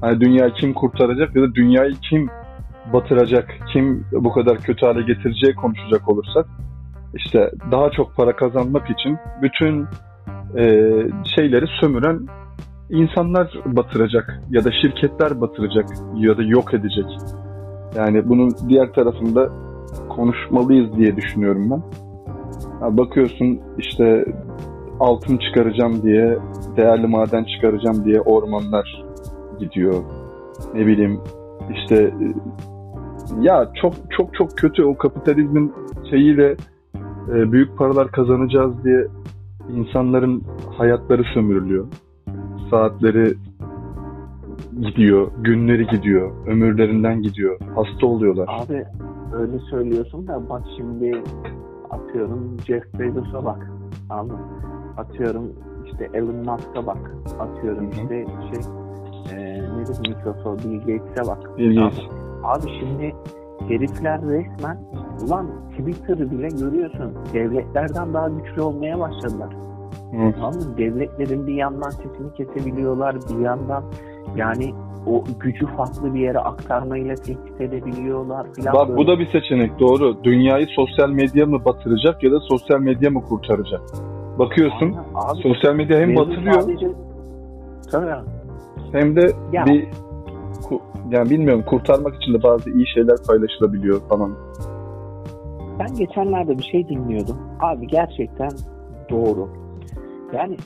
[0.00, 2.30] hani dünyayı kim kurtaracak ya da dünyayı kim
[2.92, 6.46] batıracak, kim bu kadar kötü hale getireceği konuşacak olursak
[7.14, 9.86] işte daha çok para kazanmak için bütün
[10.58, 10.64] e,
[11.36, 12.26] şeyleri sömüren
[12.90, 17.06] insanlar batıracak ya da şirketler batıracak ya da yok edecek.
[17.96, 19.48] Yani bunun diğer tarafında
[20.08, 21.82] konuşmalıyız diye düşünüyorum ben.
[22.96, 24.24] Bakıyorsun işte
[25.00, 26.38] altın çıkaracağım diye,
[26.76, 29.04] değerli maden çıkaracağım diye ormanlar
[29.58, 29.94] gidiyor.
[30.74, 31.20] Ne bileyim
[31.70, 32.34] işte e,
[33.40, 35.72] ya çok çok çok kötü o kapitalizmin
[36.10, 36.56] şeyiyle
[37.28, 39.06] e, büyük paralar kazanacağız diye
[39.76, 40.42] insanların
[40.78, 41.86] hayatları sömürülüyor.
[42.70, 43.34] Saatleri
[44.80, 47.58] gidiyor, günleri gidiyor, ömürlerinden gidiyor.
[47.74, 48.48] Hasta oluyorlar.
[48.48, 48.84] Abi
[49.32, 51.22] öyle söylüyorsun da bak şimdi
[51.90, 53.70] atıyorum Jeff Bezos'a bak.
[54.10, 54.40] Anladın?
[55.00, 55.52] Atıyorum
[55.86, 57.14] işte Elon Musk'a bak.
[57.40, 58.14] Atıyorum Hı hı.
[58.14, 58.72] işte şey
[59.32, 61.58] e, nedir Microsoft Bill Gates'e bak.
[61.58, 62.04] Bill Gates.
[62.44, 63.14] Abi şimdi
[63.68, 64.78] herifler resmen
[65.26, 67.14] ulan Twitter'ı bile görüyorsun.
[67.34, 69.50] Devletlerden daha güçlü olmaya başladılar.
[70.10, 70.32] Hı.
[70.32, 70.78] Tamam mı?
[70.78, 73.16] Devletlerin bir yandan sesini kesebiliyorlar.
[73.16, 73.84] Bir yandan
[74.36, 74.74] yani
[75.06, 78.74] o gücü farklı bir yere aktarmayla tehdit edebiliyorlar filan.
[78.74, 78.98] Bak böyle.
[78.98, 80.24] bu da bir seçenek doğru.
[80.24, 83.80] Dünyayı sosyal medya mı batıracak ya da sosyal medya mı kurtaracak?
[84.40, 85.04] Bakıyorsun Aynen.
[85.14, 86.90] Abi, sosyal medya hem batırıyor sadece-
[87.92, 88.10] Tabii.
[88.92, 89.66] hem de Ya.
[89.66, 89.88] bir
[91.10, 94.30] yani bilmiyorum kurtarmak için de bazı iyi şeyler paylaşılabiliyor falan.
[95.78, 97.36] Ben geçenlerde bir şey dinliyordum.
[97.60, 98.50] Abi gerçekten
[99.10, 99.48] doğru.
[100.32, 100.56] Yani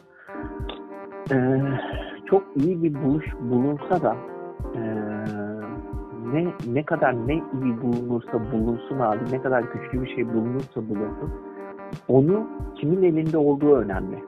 [1.30, 1.62] eee,
[2.26, 4.16] çok iyi bir buluş bulunsa da
[4.74, 4.80] eee,
[6.32, 11.32] ne ne kadar ne iyi bulunursa bulunsun abi ne kadar güçlü bir şey bulunursa bulunsun
[12.08, 12.46] onu
[12.80, 14.16] kimin elinde olduğu önemli.
[14.16, 14.22] Mı?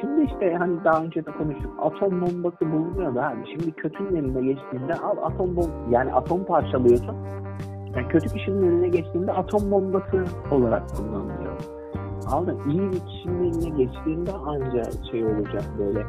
[0.00, 1.72] Şimdi işte hani daha önce de konuştuk.
[1.82, 3.40] Atom bombası bulunuyor da abi.
[3.52, 7.14] Şimdi kötünün eline geçtiğinde al atom bom yani atom parçalıyorsun.
[7.96, 11.52] Yani kötü kişinin eline geçtiğinde atom bombası olarak kullanılıyor.
[12.32, 12.58] Anladın?
[12.70, 16.00] İyi bir kişinin eline geçtiğinde ancak şey olacak böyle.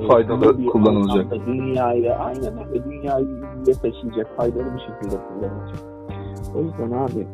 [0.00, 1.46] e, Faydalı bir kullanılacak.
[1.46, 5.78] Dünyayı aynen öyle dünyayı iyiye taşıyacak, faydalı bir şekilde kullanılacak.
[6.54, 7.26] O yüzden abi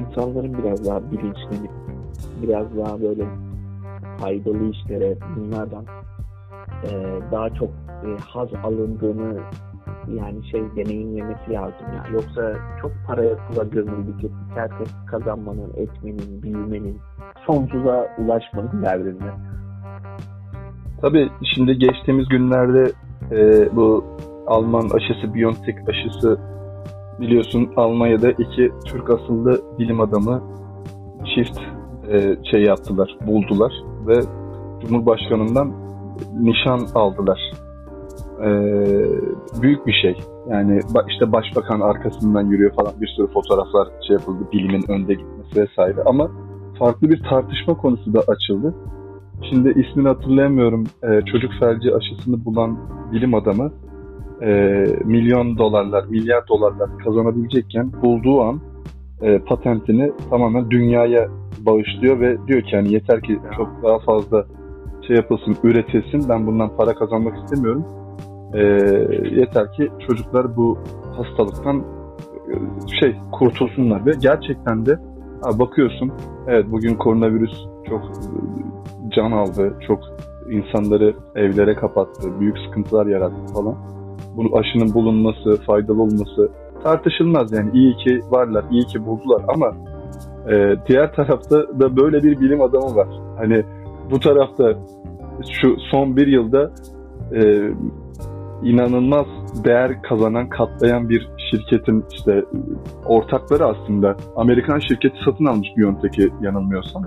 [0.00, 1.70] insanların biraz daha bilinçlenip
[2.42, 3.24] biraz daha böyle
[4.20, 5.84] faydalı işlere bunlardan
[6.84, 6.90] e,
[7.32, 7.68] daha çok
[8.04, 9.40] e, haz alındığını
[10.16, 12.04] yani şey deneyimlemesi lazım ya.
[12.12, 14.30] Yoksa çok paraya pula gömüldük.
[14.54, 16.98] Herkes kazanmanın, etmenin, büyümenin,
[17.46, 19.30] sonsuza ulaşmanın derdinde.
[21.00, 22.92] Tabii şimdi geçtiğimiz günlerde
[23.30, 24.04] e, bu
[24.46, 26.38] Alman aşısı BioNTech aşısı
[27.20, 30.42] biliyorsun Almanya'da iki Türk asıllı bilim adamı
[31.34, 31.60] çift
[32.10, 33.72] e, şey yaptılar, buldular
[34.06, 34.20] ve
[34.80, 35.72] Cumhurbaşkanından
[36.40, 37.40] nişan aldılar.
[38.44, 38.50] E,
[39.62, 40.16] büyük bir şey.
[40.50, 44.38] Yani işte başbakan arkasından yürüyor falan bir sürü fotoğraflar şey yapıldı.
[44.52, 46.02] Bilimin önde gitmesi vesaire.
[46.06, 46.30] Ama
[46.78, 48.74] farklı bir tartışma konusu da açıldı.
[49.50, 50.84] Şimdi ismini hatırlayamıyorum.
[51.02, 52.78] E, çocuk felci aşısını bulan
[53.12, 53.72] bilim adamı
[54.42, 54.48] e,
[55.04, 58.60] milyon dolarlar, milyar dolarlar kazanabilecekken bulduğu an
[59.22, 61.28] e, patentini tamamen dünyaya
[61.66, 64.46] bağışlıyor ve diyor ki yani yeter ki çok daha fazla
[65.06, 66.28] şey yapılsın, üretilsin.
[66.28, 67.84] Ben bundan para kazanmak istemiyorum.
[68.54, 68.60] E,
[69.40, 70.78] yeter ki çocuklar bu
[71.16, 72.54] hastalıktan e,
[73.00, 74.98] şey kurtulsunlar ve gerçekten de
[75.42, 76.12] ha, bakıyorsun
[76.48, 79.98] evet bugün koronavirüs çok e, can aldı, çok
[80.50, 83.76] insanları evlere kapattı, büyük sıkıntılar yarattı falan.
[84.36, 86.50] Bu aşının bulunması, faydalı olması
[86.82, 89.76] tartışılmaz yani iyi ki varlar, iyi ki buldular ama
[90.48, 93.08] e, diğer tarafta da böyle bir bilim adamı var.
[93.38, 93.64] Hani
[94.10, 94.74] bu tarafta
[95.50, 96.70] şu son bir yılda
[97.34, 97.70] e,
[98.62, 99.26] inanılmaz
[99.64, 102.44] değer kazanan, katlayan bir şirketin işte
[103.06, 107.04] ortakları aslında Amerikan şirketi satın almış Biontech'i yanılmıyorsam.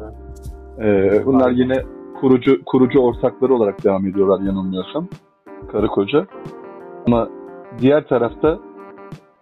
[0.82, 1.76] E, bunlar yine
[2.20, 5.08] kurucu kurucu ortakları olarak devam ediyorlar yanılmıyorsam.
[5.72, 6.28] Karı koca.
[7.08, 7.30] Ama
[7.80, 8.60] diğer tarafta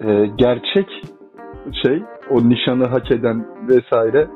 [0.03, 0.87] e, gerçek
[1.83, 4.27] şey o nişanı hak eden vesaire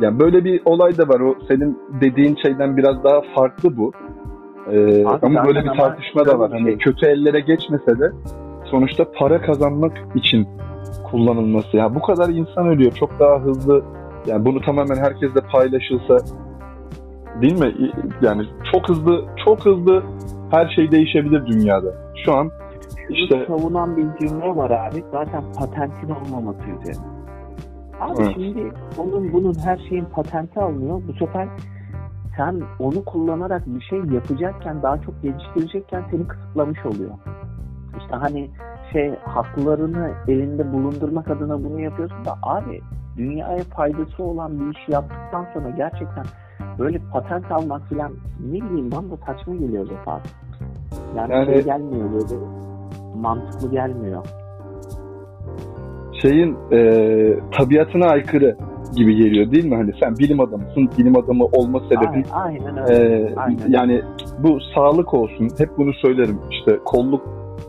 [0.00, 1.20] yani böyle bir olay da var.
[1.20, 3.92] O senin dediğin şeyden biraz daha farklı bu.
[4.72, 6.50] Ee, Abi ama böyle bir tartışma da var.
[6.50, 8.12] Hani şey- kötü ellere geçmese de
[8.64, 10.48] sonuçta para kazanmak için
[11.10, 11.76] kullanılması.
[11.76, 12.92] Ya bu kadar insan ölüyor.
[12.92, 13.82] Çok daha hızlı.
[14.26, 16.18] Yani bunu tamamen herkesle paylaşılsa
[17.42, 17.92] değil mi?
[18.22, 18.42] Yani
[18.72, 20.02] çok hızlı, çok hızlı
[20.50, 21.94] her şey değişebilir dünyada.
[22.24, 22.50] Şu an
[23.10, 25.04] İşte savunan bir cümle var abi.
[25.12, 27.06] Zaten patentin olmaması üzerine.
[28.00, 28.32] Abi Evet.
[28.34, 31.02] şimdi onun bunun her şeyin patenti alınıyor.
[31.08, 31.48] Bu sefer
[32.36, 37.10] sen onu kullanarak bir şey yapacakken daha çok geliştirecekken seni kısıtlamış oluyor.
[38.00, 38.50] İşte hani
[38.92, 42.80] şey haklarını elinde bulundurmak adına bunu yapıyorsun da abi
[43.16, 46.24] dünyaya faydası olan bir iş yaptıktan sonra gerçekten
[46.78, 48.12] böyle patent almak falan
[48.50, 50.22] ne bileyim bana da saçma geliyor abi.
[51.16, 52.65] Yani, Yani- şey gelmiyor böyle
[53.20, 54.24] mantıklı gelmiyor.
[56.22, 56.78] şeyin e,
[57.52, 58.56] tabiatına aykırı
[58.96, 59.74] gibi geliyor değil mi?
[59.74, 60.90] Hani sen bilim adamısın.
[60.98, 63.16] Bilim adamı olma sebebin Aynen, aynen öyle.
[63.16, 63.58] Ee, Aynen.
[63.68, 64.02] yani
[64.38, 65.48] bu sağlık olsun.
[65.58, 66.38] Hep bunu söylerim.
[66.50, 67.22] İşte kolluk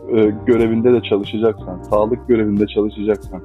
[0.08, 3.40] e, görevinde de çalışacaksan, sağlık görevinde çalışacaksan.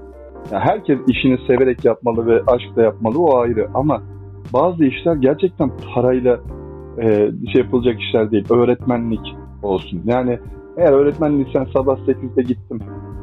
[0.51, 3.67] Yani herkes işini severek yapmalı ve aşkla yapmalı o ayrı.
[3.73, 4.01] Ama
[4.53, 6.39] bazı işler gerçekten parayla
[6.97, 8.45] e, şey yapılacak işler değil.
[8.49, 10.01] Öğretmenlik olsun.
[10.05, 10.39] Yani
[10.77, 12.79] eğer öğretmenliksen sabah 8'de gittim.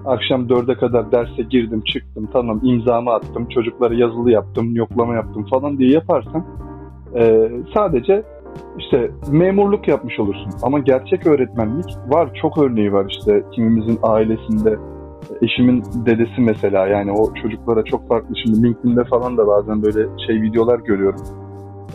[0.06, 5.78] Akşam 4'e kadar derse girdim, çıktım, tamam imzamı attım, çocuklara yazılı yaptım, yoklama yaptım falan
[5.78, 6.44] diye yaparsan
[7.14, 8.22] e, sadece
[8.78, 10.50] işte memurluk yapmış olursun.
[10.62, 12.30] Ama gerçek öğretmenlik var.
[12.42, 14.78] Çok örneği var işte kimimizin ailesinde.
[15.42, 18.34] Eşimin dedesi mesela yani o çocuklara çok farklı.
[18.36, 21.20] Şimdi LinkedIn'de falan da bazen böyle şey videolar görüyorum.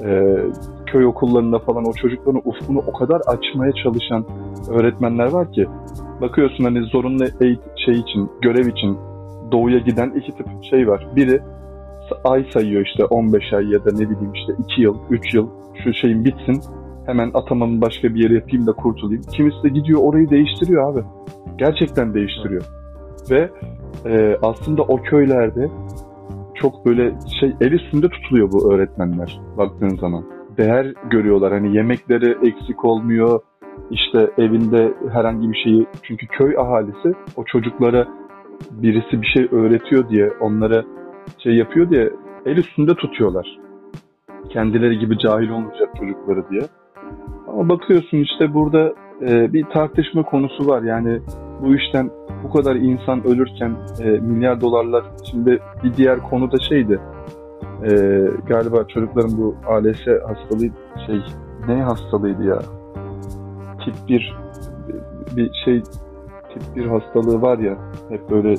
[0.04, 0.38] Ee,
[0.86, 4.26] köy okullarında falan o çocukların ufkunu o kadar açmaya çalışan
[4.70, 5.68] öğretmenler var ki
[6.22, 8.98] bakıyorsun hani zorunlu eğitim şey için, görev için
[9.52, 11.08] doğuya giden iki tip şey var.
[11.16, 11.42] Biri
[12.24, 15.50] ay sayıyor işte 15 ay ya da ne bileyim işte 2 yıl, 3 yıl
[15.84, 16.62] şu şeyin bitsin.
[17.06, 19.22] Hemen atamamı başka bir yere yapayım da kurtulayım.
[19.22, 21.04] Kimisi de gidiyor orayı değiştiriyor abi.
[21.58, 22.64] Gerçekten değiştiriyor.
[23.30, 23.50] Ve
[24.06, 25.70] e, aslında o köylerde
[26.56, 30.35] çok böyle şey el üstünde tutuluyor bu öğretmenler baktığın zaman.
[30.58, 31.54] Değer görüyorlar.
[31.54, 33.40] Hani yemekleri eksik olmuyor.
[33.92, 38.08] İşte evinde herhangi bir şeyi çünkü köy ahalisi o çocuklara
[38.72, 40.84] birisi bir şey öğretiyor diye onlara
[41.44, 42.14] şey yapıyor diye
[42.46, 43.60] el üstünde tutuyorlar.
[44.50, 46.62] Kendileri gibi cahil olmayacak çocukları diye.
[47.48, 50.82] Ama bakıyorsun işte burada e, bir tartışma konusu var.
[50.82, 51.20] Yani
[51.62, 52.10] bu işten
[52.44, 57.00] bu kadar insan ölürken e, milyar dolarlar şimdi bir diğer konu da şeydi.
[57.84, 57.92] E,
[58.48, 60.70] galiba çocukların bu ALS hastalığı
[61.06, 61.22] şey
[61.68, 62.60] ne hastalığıydı ya?
[63.86, 64.36] Tip 1
[65.36, 65.84] bir şey
[66.54, 67.78] tip 1 hastalığı var ya
[68.10, 68.56] hep böyle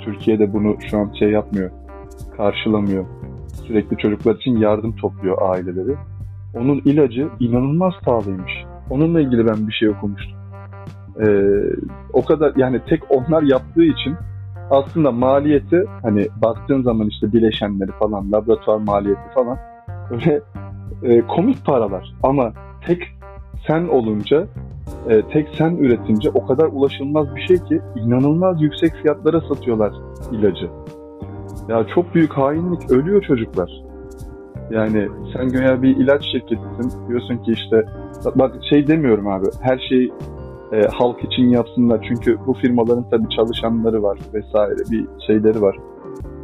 [0.00, 1.70] Türkiye'de bunu şu an şey yapmıyor
[2.36, 3.04] karşılamıyor.
[3.66, 5.96] Sürekli çocuklar için yardım topluyor aileleri.
[6.54, 8.52] Onun ilacı inanılmaz pahalıymış.
[8.90, 10.38] Onunla ilgili ben bir şey okumuştum.
[11.20, 11.52] Ee,
[12.12, 14.16] o kadar yani tek onlar yaptığı için
[14.70, 19.58] aslında maliyeti hani baktığın zaman işte bileşenleri falan, laboratuvar maliyeti falan
[20.10, 20.40] böyle
[21.02, 22.14] e, komik paralar.
[22.22, 22.52] Ama
[22.86, 23.02] tek
[23.66, 24.46] sen olunca,
[25.08, 29.92] e, tek sen üretince o kadar ulaşılmaz bir şey ki inanılmaz yüksek fiyatlara satıyorlar
[30.32, 30.70] ilacı.
[31.68, 32.90] Ya çok büyük hainlik.
[32.90, 33.70] Ölüyor çocuklar.
[34.70, 37.08] Yani sen göya bir ilaç şirketisin.
[37.08, 37.84] Diyorsun ki işte
[38.34, 39.46] bak şey demiyorum abi.
[39.60, 40.12] Her şeyi
[40.72, 42.06] e, halk için yapsınlar.
[42.08, 45.76] Çünkü bu firmaların tabii çalışanları var vesaire bir şeyleri var.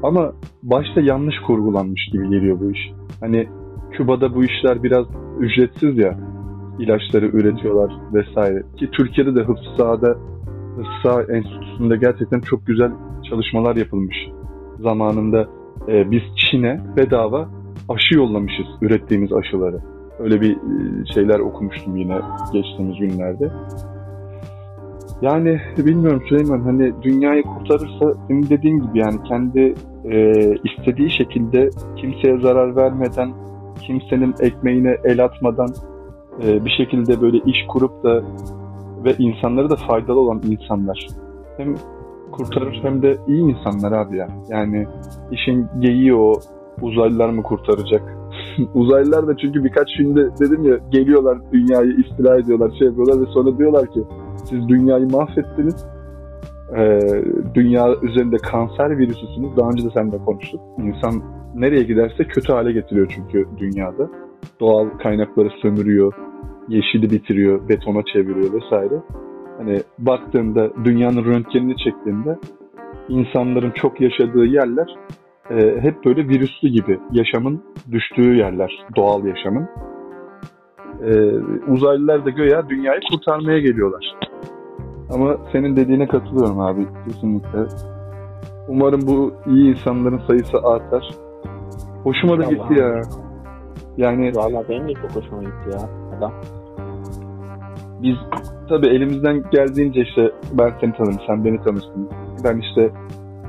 [0.03, 0.33] Ama
[0.63, 2.93] başta yanlış kurgulanmış gibi geliyor bu iş.
[3.21, 3.49] Hani
[3.93, 5.07] Küba'da bu işler biraz
[5.41, 6.19] ücretsiz ya.
[6.79, 8.63] ilaçları üretiyorlar vesaire.
[8.77, 10.17] Ki Türkiye'de de Hıfzı Saha'da
[10.77, 12.93] Hıfzı Saha Enstitüsü'nde gerçekten çok güzel
[13.31, 14.17] çalışmalar yapılmış.
[14.81, 15.49] Zamanında
[15.89, 17.49] e, biz Çin'e bedava
[17.89, 19.79] aşı yollamışız ürettiğimiz aşıları.
[20.19, 22.19] Öyle bir e, şeyler okumuştum yine
[22.53, 23.53] geçtiğimiz günlerde.
[25.25, 30.33] Yani bilmiyorum Süleyman hani dünyayı kurtarırsa senin dediğin gibi yani kendi e,
[30.65, 33.33] istediği şekilde kimseye zarar vermeden,
[33.81, 35.69] kimsenin ekmeğine el atmadan
[36.43, 38.23] e, bir şekilde böyle iş kurup da
[39.05, 41.07] ve insanlara da faydalı olan insanlar.
[41.57, 41.75] Hem
[42.33, 44.29] kurtarır hem de iyi insanlar abi ya.
[44.49, 44.87] Yani
[45.33, 46.33] işin geyiği o
[46.83, 48.17] uzaylılar mı kurtaracak?
[48.75, 53.59] uzaylılar da çünkü birkaç filmde dedim ya geliyorlar dünyayı istila ediyorlar şey yapıyorlar ve sonra
[53.59, 54.01] diyorlar ki
[54.45, 55.87] siz dünyayı mahvettiniz.
[56.77, 57.01] Ee,
[57.55, 59.57] dünya üzerinde kanser virüsüsünüz.
[59.57, 60.61] Daha önce de seninle konuştuk.
[60.79, 61.23] İnsan
[61.55, 64.11] nereye giderse kötü hale getiriyor çünkü dünyada.
[64.61, 66.15] Doğal kaynakları sömürüyor,
[66.69, 69.03] yeşili bitiriyor, betona çeviriyor vesaire.
[69.59, 72.39] Hani baktığında dünyanın röntgenini çektiğinde
[73.09, 74.97] insanların çok yaşadığı yerler
[75.51, 79.69] e, hep böyle virüslü gibi yaşamın düştüğü yerler, doğal yaşamın.
[81.03, 81.13] E,
[81.73, 84.15] uzaylılar da göya dünyayı kurtarmaya geliyorlar.
[85.11, 87.59] Ama senin dediğine katılıyorum abi kesinlikle.
[88.69, 91.11] Umarım bu iyi insanların sayısı artar.
[92.03, 93.03] Hoşuma da gitti ya.
[93.97, 95.79] Yani Valla benim de çok hoşuma gitti ya
[96.19, 96.33] adam.
[98.03, 98.17] biz
[98.69, 102.09] tabii elimizden geldiğince işte ben seni tanıdım, sen beni tanırsın.
[102.45, 102.91] Ben işte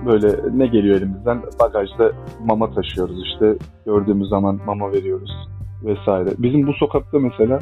[0.05, 0.27] böyle
[0.58, 1.41] ne geliyor elimizden?
[1.62, 2.12] Bagajda
[2.45, 3.55] mama taşıyoruz işte.
[3.86, 5.47] Gördüğümüz zaman mama veriyoruz
[5.83, 6.29] vesaire.
[6.38, 7.59] Bizim bu sokakta mesela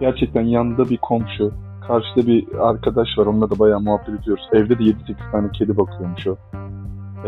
[0.00, 1.52] gerçekten yanında bir komşu,
[1.86, 3.26] karşıda bir arkadaş var.
[3.26, 4.48] Onunla da bayağı muhabbet ediyoruz.
[4.52, 6.36] Evde de 7-8 tane kedi bakıyormuş o.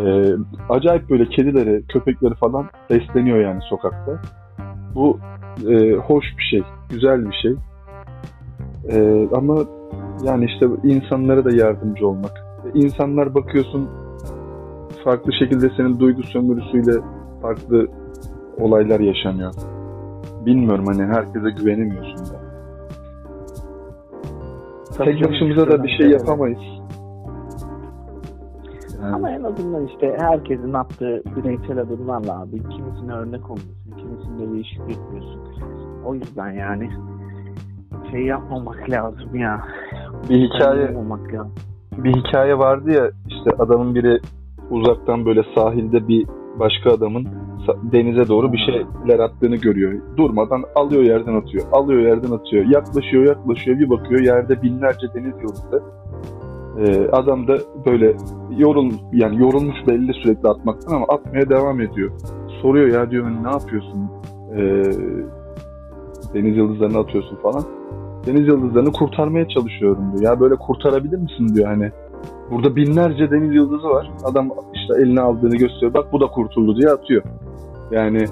[0.01, 0.35] Ee,
[0.69, 4.23] acayip böyle kedileri, köpekleri falan besleniyor yani sokakta.
[4.95, 5.19] Bu
[5.69, 7.55] e, hoş bir şey, güzel bir şey.
[8.91, 9.57] Ee, ama
[10.25, 12.33] yani işte insanlara da yardımcı olmak.
[12.75, 13.89] İnsanlar bakıyorsun
[15.05, 16.93] farklı şekilde senin duygu sömürüsüyle
[17.43, 17.89] farklı
[18.59, 19.53] olaylar yaşanıyor.
[20.49, 22.39] Bilmiyorum hani herkese güvenemiyorsun da.
[25.05, 26.59] Tek başımıza da bir şey yapamayız.
[29.03, 34.81] Yani, Ama en azından işte herkesin attığı bireysel adımlarla abi kimisine örnek olmuyorsun, kimisine değişik
[34.81, 35.41] etmiyorsun.
[36.05, 36.91] O yüzden yani
[38.11, 39.61] şey yapmamak lazım ya.
[40.29, 41.53] bir hikaye Yapmamak lazım.
[41.93, 44.21] bir hikaye vardı ya işte adamın biri
[44.71, 46.27] uzaktan böyle sahilde bir
[46.59, 47.29] başka adamın
[47.93, 49.93] denize doğru bir şeyler attığını görüyor.
[50.17, 51.65] Durmadan alıyor yerden atıyor.
[51.73, 52.65] Alıyor yerden atıyor.
[52.65, 55.83] Yaklaşıyor yaklaşıyor bir bakıyor yerde binlerce deniz yıldızı.
[56.79, 58.17] Ee, adam da böyle
[58.57, 62.11] yorul yani yorulmuş belli sürekli atmaktan ama atmaya devam ediyor.
[62.63, 64.11] Soruyor ya diyor ne yapıyorsun?
[64.57, 64.83] Ee,
[66.35, 67.65] deniz yıldızlarını atıyorsun falan.
[68.27, 70.33] Deniz yıldızlarını kurtarmaya çalışıyorum diyor.
[70.33, 71.91] Ya böyle kurtarabilir misin diyor hani.
[72.51, 74.11] Burada binlerce deniz yıldızı var.
[74.25, 75.95] Adam işte eline aldığını gösteriyor.
[75.95, 77.23] Bak bu da kurtuldu diye atıyor.
[77.91, 78.25] Yani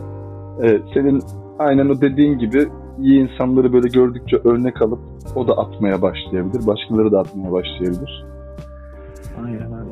[0.63, 1.23] e, senin
[1.59, 4.99] aynen o dediğin gibi iyi insanları böyle gördükçe örnek alıp
[5.37, 6.67] o da atmaya başlayabilir.
[6.67, 8.27] Başkaları da atmaya başlayabilir.
[9.45, 9.91] Aynen öyle.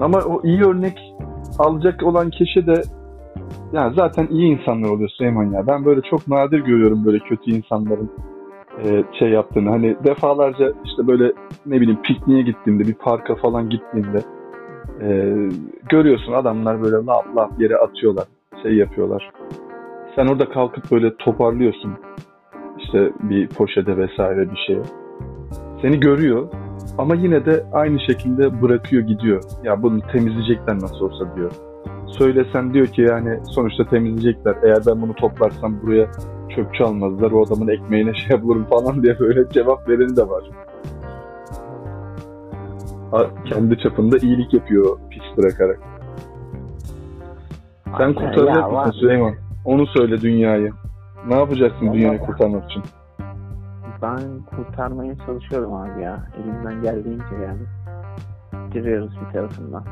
[0.00, 1.14] Ama o iyi örnek
[1.58, 2.82] alacak olan kişi de
[3.72, 5.66] yani zaten iyi insanlar oluyor Süleyman ya.
[5.66, 8.10] Ben böyle çok nadir görüyorum böyle kötü insanların
[8.84, 9.70] e, şey yaptığını.
[9.70, 11.32] Hani defalarca işte böyle
[11.66, 14.18] ne bileyim pikniğe gittiğinde bir parka falan gittiğinde
[15.00, 15.36] e,
[15.90, 18.24] görüyorsun adamlar böyle lap lap yere atıyorlar.
[18.62, 19.30] Şey yapıyorlar.
[20.16, 21.92] Sen orada kalkıp böyle toparlıyorsun.
[22.78, 24.82] İşte bir poşete vesaire bir şeye.
[25.82, 26.48] Seni görüyor
[26.98, 29.42] ama yine de aynı şekilde bırakıyor gidiyor.
[29.64, 31.52] Ya bunu temizleyecekler nasıl olsa diyor.
[32.18, 34.56] Söylesen diyor ki yani sonuçta temizleyecekler.
[34.62, 36.10] Eğer ben bunu toplarsam buraya
[36.56, 37.32] çöpçü almazlar.
[37.32, 40.44] O adamın ekmeğine şey yapılırım falan diye böyle cevap vereni de var.
[43.44, 45.78] Kendi çapında iyilik yapıyor pis bırakarak.
[47.98, 48.92] Sen kurtaracak mısın var.
[48.92, 49.34] Süleyman?
[49.64, 50.72] Onu söyle dünyayı.
[51.28, 52.82] Ne yapacaksın Vallahi- dünyayı kurtarmak için?
[54.02, 54.20] Ben
[54.56, 56.18] kurtarmaya çalışıyorum abi ya.
[56.44, 57.60] Elimden geldiğince yani.
[58.72, 59.84] Giriyoruz bir tarafından.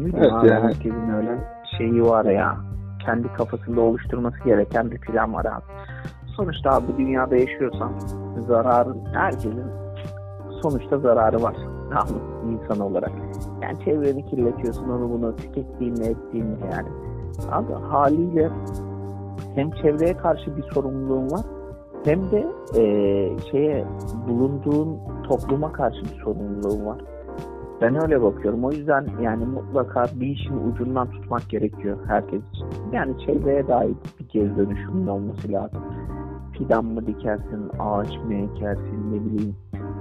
[0.00, 1.38] Evet, abi yani- herkesin öyle
[1.78, 2.56] şeyi var ya.
[3.04, 5.64] Kendi kafasında oluşturması gereken bir plan var abi.
[6.36, 7.92] Sonuçta abi bu dünyada yaşıyorsan
[8.48, 9.64] zararın herkesin
[10.70, 11.56] sonuçta zararı var.
[11.56, 12.20] Mı?
[12.52, 13.12] insan olarak.
[13.62, 16.88] Yani çevreni kirletiyorsun onu bunu tükettiğinle ettiğinle yani.
[17.50, 18.50] Abi haliyle
[19.54, 21.44] hem çevreye karşı bir sorumluluğun var
[22.04, 22.82] hem de e,
[23.50, 23.84] şeye
[24.28, 24.98] bulunduğun
[25.28, 26.98] topluma karşı bir sorumluluğun var.
[27.80, 28.64] Ben öyle bakıyorum.
[28.64, 32.66] O yüzden yani mutlaka bir işin ucundan tutmak gerekiyor herkes için.
[32.92, 35.82] Yani çevreye dair bir geri dönüşümün olması lazım.
[36.52, 39.56] Fidan mı dikersin, ağaç mı ekersin, ne bileyim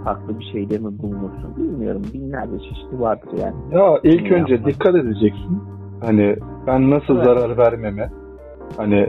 [0.06, 2.02] farklı bir şeyde mi bulunursun bilmiyorum.
[2.14, 3.56] Binlerce çeşitli vardır yani.
[3.72, 4.74] Ya ilk Ne önce yapmak?
[4.74, 5.64] dikkat edeceksin.
[6.06, 6.36] Hani
[6.68, 7.26] ben nasıl Evet.
[7.26, 8.10] zarar vermeme.
[8.78, 9.08] Hani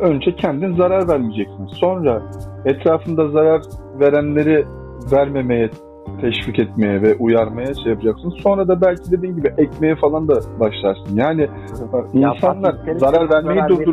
[0.00, 1.66] önce kendin zarar vermeyeceksin.
[1.66, 2.22] Sonra
[2.64, 3.60] etrafında zarar
[4.00, 4.64] verenleri
[5.12, 5.70] vermemeye
[6.20, 8.30] teşvik etmeye ve uyarmaya şey yapacaksın.
[8.30, 11.16] Sonra da belki dediğin gibi ekmeğe falan da başlarsın.
[11.16, 11.48] Yani
[12.14, 13.86] Ya insanlar zarar vermeyi abi.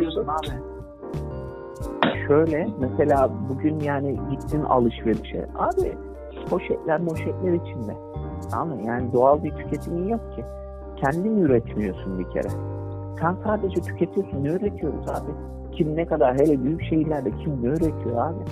[2.28, 5.46] Şöyle mesela bugün yani gittin alışverişe.
[5.58, 5.92] Abi
[6.50, 7.96] poşetler poşetler içinde.
[8.52, 10.44] Ama yani doğal bir tüketimin yok ki.
[10.96, 12.48] Kendin üretmiyorsun bir kere.
[13.20, 14.44] Sen sadece tüketiyorsun.
[14.44, 15.30] Ne üretiyoruz abi?
[15.72, 18.44] Kim ne kadar hele büyük şehirlerde kim ne üretiyor abi?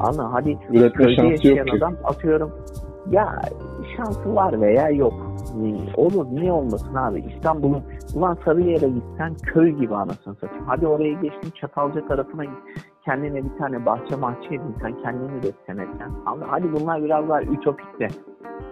[0.00, 1.24] Ama hadi köyde yaşayan
[1.56, 1.72] yok ki.
[1.78, 2.50] adam atıyorum
[3.10, 3.40] ya
[3.96, 5.12] şansı var veya yok.
[5.96, 7.24] Olur niye olmasın abi?
[7.36, 7.82] İstanbul'un
[8.14, 10.64] ulan Sarıyer'e gitsen köy gibi anasını satayım.
[10.66, 12.54] Hadi oraya geçtin Çatalca tarafına git.
[13.04, 16.10] Kendine bir tane bahçe mahçe edinsen kendini üretsen etsen.
[16.26, 18.08] Ama hadi bunlar biraz daha ütopik de.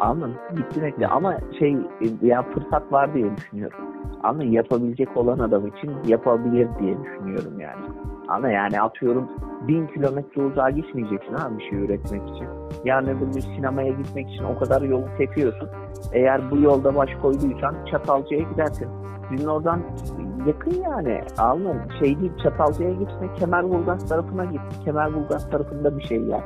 [0.00, 0.36] Anladın mı?
[0.56, 1.06] Gittin ekle.
[1.06, 1.76] Ama şey
[2.22, 3.78] ya fırsat var diye düşünüyorum.
[4.22, 7.84] Ama yapabilecek olan adam için yapabilir diye düşünüyorum yani.
[8.28, 9.28] Ama yani atıyorum
[9.68, 12.48] bin kilometre uzağa gitmeyeceksin abi bir şey üretmek için.
[12.84, 15.68] Yarın öbür gün sinemaya gitmek için o kadar yolu tepiyorsun.
[16.12, 18.88] Eğer bu yolda baş koyduysan Çatalca'ya gidersin.
[19.30, 19.80] Sizin oradan
[20.46, 21.20] yakın yani.
[21.38, 21.83] Anladın mı?
[21.98, 24.61] Şey değil Çatalca'ya gitme Kemerburgaz tarafına git.
[24.85, 26.44] Kemerburgaz tarafında bir şey yap.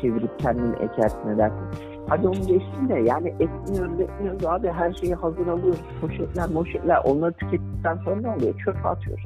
[0.00, 1.66] Çevirip kendin ekersin edersin.
[2.08, 5.80] Hadi onu geçsin de yani ekmiyoruz ekmiyoruz abi her şeyi hazır alıyoruz.
[6.00, 8.54] Poşetler moşetler onları tükettikten sonra ne oluyor?
[8.64, 9.24] Çöpe atıyoruz.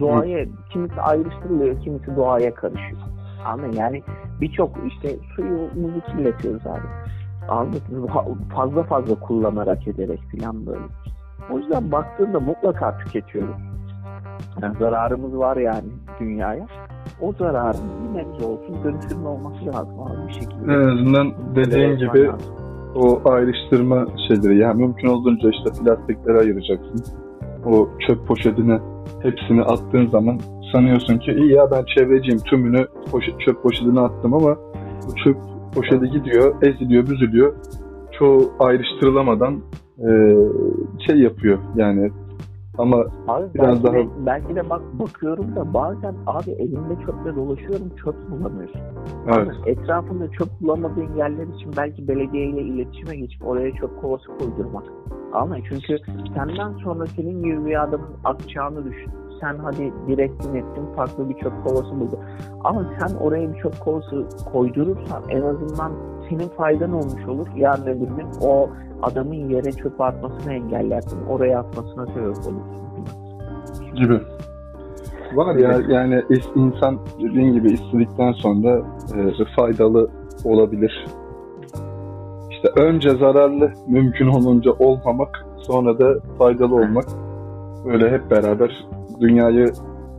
[0.00, 3.00] Doğaya kimisi ayrıştırılıyor kimisi doğaya karışıyor.
[3.00, 3.74] Mı?
[3.76, 4.02] yani
[4.40, 6.88] birçok işte suyumuzu kirletiyoruz abi.
[7.48, 8.08] Anladın?
[8.54, 10.84] Fazla fazla kullanarak ederek falan böyle.
[11.50, 13.56] O yüzden baktığında mutlaka tüketiyoruz.
[14.62, 15.88] Yani zararımız var yani
[16.20, 16.66] dünyaya.
[17.20, 20.72] O zararın bir nebze olsun dönüşümlü olması lazım abi bir şekilde.
[20.72, 22.40] en azından dediğin gibi lazım.
[22.94, 27.04] o ayrıştırma şeyleri yani mümkün olduğunca işte plastikleri ayıracaksın.
[27.66, 28.78] O çöp poşetine
[29.22, 30.40] hepsini attığın zaman
[30.72, 34.56] sanıyorsun ki iyi ya ben çevreciyim tümünü poşet, çöp poşetine attım ama
[35.06, 35.36] bu çöp
[35.74, 37.54] poşeti gidiyor, eziliyor, büzülüyor.
[38.18, 39.60] Çoğu ayrıştırılamadan
[39.98, 40.08] e,
[41.06, 42.10] şey yapıyor yani
[42.78, 42.96] ama
[43.28, 47.88] Abi Biraz belki, daha- de, belki de bak bakıyorum da bazen abi elimde çöple dolaşıyorum
[48.04, 48.80] çöp bulamıyorsun.
[49.26, 54.84] evet Abi etrafında çöp bulamadığın yerler için belki belediyeyle iletişime geçip oraya çöp kovası koydurmak.
[55.32, 55.96] Ama çünkü
[56.34, 59.10] senden sonra senin gibi bir adamın atacağını düşün.
[59.40, 62.18] Sen hadi direktin ettin farklı bir çöp kovası buldun.
[62.64, 65.92] Ama sen oraya bir çöp kovası koydurursan en azından
[66.28, 67.46] senin faydan olmuş olur.
[67.56, 68.68] Yarın öbür gün o
[69.04, 71.26] adamın yere çöp atmasını engellersin.
[71.26, 72.62] Oraya atmasına sebep olursun.
[73.94, 74.20] gibi.
[75.34, 76.22] Var ya yani
[76.56, 78.82] insan dediğin gibi istedikten sonra
[79.16, 80.10] e, faydalı
[80.44, 81.06] olabilir.
[82.50, 87.04] İşte önce zararlı mümkün olunca olmamak sonra da faydalı olmak.
[87.84, 88.86] Böyle hep beraber
[89.20, 89.72] dünyayı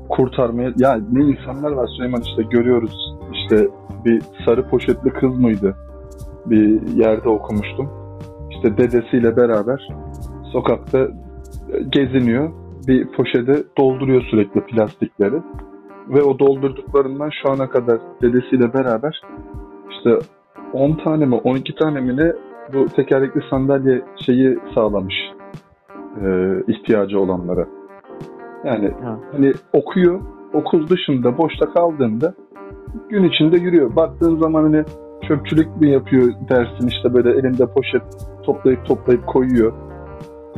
[0.09, 3.67] kurtarmaya ya ne insanlar var Süleyman işte görüyoruz işte
[4.05, 5.75] bir sarı poşetli kız mıydı
[6.45, 8.04] bir yerde okumuştum
[8.65, 9.87] işte dedesiyle beraber
[10.51, 11.07] sokakta
[11.89, 12.51] geziniyor
[12.87, 15.41] bir poşete dolduruyor sürekli plastikleri
[16.09, 19.21] ve o doldurduklarından şu ana kadar dedesiyle beraber
[19.91, 20.19] işte
[20.73, 22.33] 10 tane mi 12 tane mi ne
[22.73, 25.15] bu tekerlekli sandalye şeyi sağlamış
[26.21, 27.65] e, ihtiyacı olanlara.
[28.65, 29.19] Yani Ha.
[29.31, 30.21] hani okuyor,
[30.53, 32.33] okul dışında boşta kaldığında
[33.09, 33.95] gün içinde yürüyor.
[33.95, 34.83] Baktığın zaman hani
[35.27, 38.01] çöpçülük mü yapıyor dersin işte böyle elinde poşet
[38.43, 39.73] toplayıp toplayıp koyuyor.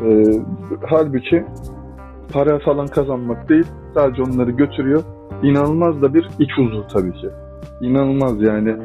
[0.02, 0.24] Ee,
[0.90, 1.46] halbuki
[2.34, 5.04] para falan kazanmak değil sadece onları götürüyor.
[5.44, 7.28] İnanılmaz da bir iç huzur tabii ki.
[7.82, 8.76] İnanılmaz yani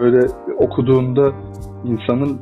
[0.00, 0.26] böyle
[0.58, 1.32] okuduğunda
[1.84, 2.38] insanın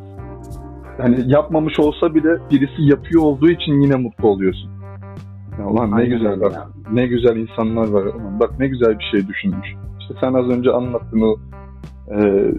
[0.99, 4.71] hani yapmamış olsa bile birisi yapıyor olduğu için yine mutlu oluyorsun.
[5.59, 6.69] Ya ulan ne Aynen güzel bak.
[6.93, 8.03] Ne güzel insanlar var.
[8.03, 9.69] Ulan bak ne güzel bir şey düşünmüş.
[10.01, 11.37] İşte sen az önce anlattın o
[12.11, 12.53] e,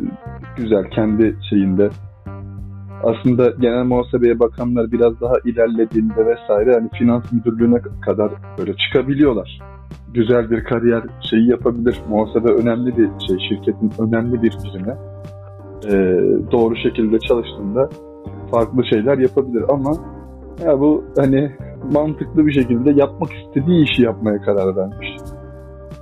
[0.58, 1.90] güzel kendi şeyinde.
[3.04, 9.60] Aslında genel muhasebeye bakanlar biraz daha ilerlediğinde vesaire hani finans müdürlüğüne kadar böyle çıkabiliyorlar.
[10.14, 12.02] Güzel bir kariyer şeyi yapabilir.
[12.10, 13.38] Muhasebe önemli bir şey.
[13.50, 14.96] Şirketin önemli bir birine.
[15.86, 15.94] E,
[16.52, 17.90] doğru şekilde çalıştığında
[18.52, 19.92] farklı şeyler yapabilir ama
[20.66, 21.52] ya bu hani
[21.94, 25.08] mantıklı bir şekilde yapmak istediği işi yapmaya karar vermiş.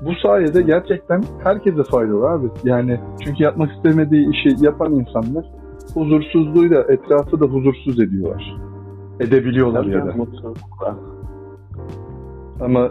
[0.06, 2.48] Bu sayede gerçekten herkese faydalı abi.
[2.64, 5.46] Yani çünkü yapmak istemediği işi yapan insanlar
[5.94, 8.56] huzursuzluğuyla etrafı da huzursuz ediyorlar.
[9.20, 10.14] Edebiliyorlar ya da.
[12.62, 12.90] Ama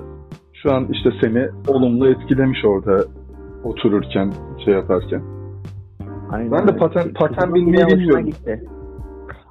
[0.53, 3.05] şu an işte seni olumlu etkilemiş orada
[3.65, 4.33] otururken,
[4.65, 5.23] şey yaparken.
[6.31, 8.27] Aynen Ben de paten- paten binmeyi bilmiyorum.
[8.27, 8.65] gitti.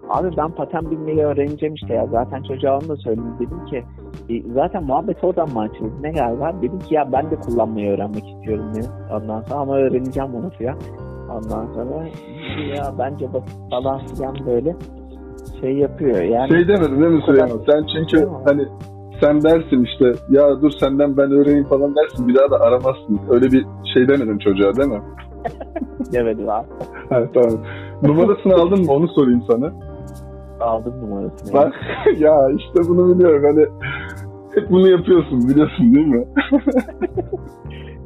[0.10, 2.08] Abi ben paten binmeyi öğreneceğim işte ya.
[2.12, 3.34] Zaten çocuğa onu da söyledim.
[3.40, 3.84] Dedim ki
[4.30, 5.94] e, zaten muhabbet oradan mı açıldı?
[6.02, 6.54] Ne galiba?
[6.62, 8.92] Dedim ki ya ben de kullanmayı öğrenmek istiyorum dedim.
[9.14, 10.76] Ondan sonra ama öğreneceğim onu ya.
[11.30, 12.08] Ondan sonra
[12.76, 14.76] ya bence basit falan filan böyle
[15.62, 16.22] şey yapıyor.
[16.22, 17.60] Yani Şey demedin değil mi Süleyman?
[17.70, 18.68] Sen çünkü hani
[19.22, 23.20] sen dersin işte ya dur senden ben öğreneyim falan dersin bir daha da aramazsın.
[23.30, 25.02] Öyle bir şey demedin çocuğa değil mi?
[26.14, 26.68] demedim abi.
[27.12, 27.66] Evet tamam.
[28.04, 29.74] Numarasını aldın mı onu sorayım sana.
[30.60, 31.54] Aldım numarasını.
[31.54, 31.74] Bak
[32.18, 33.66] ya işte bunu biliyorum hani
[34.56, 36.26] hep bunu yapıyorsun biliyorsun değil mi?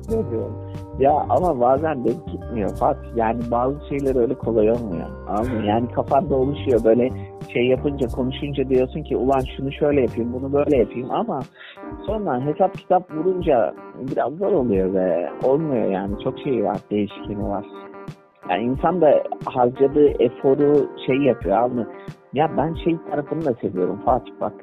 [0.10, 0.70] Ne diyorum?
[1.00, 3.10] Ya ama bazen denk gitmiyor Fatih.
[3.16, 5.08] Yani bazı şeyler öyle kolay olmuyor.
[5.28, 5.64] Anladın?
[5.64, 7.12] Yani kafanda oluşuyor böyle
[7.54, 11.40] şey yapınca konuşunca diyorsun ki ulan şunu şöyle yapayım bunu böyle yapayım ama
[12.06, 13.74] sonra hesap kitap vurunca
[14.12, 17.66] biraz zor oluyor ve olmuyor yani çok şey var değişkeni var.
[18.50, 21.86] Yani insan da harcadığı eforu şey yapıyor abi.
[22.34, 24.54] Ya ben şey tarafını da seviyorum Fatih bak.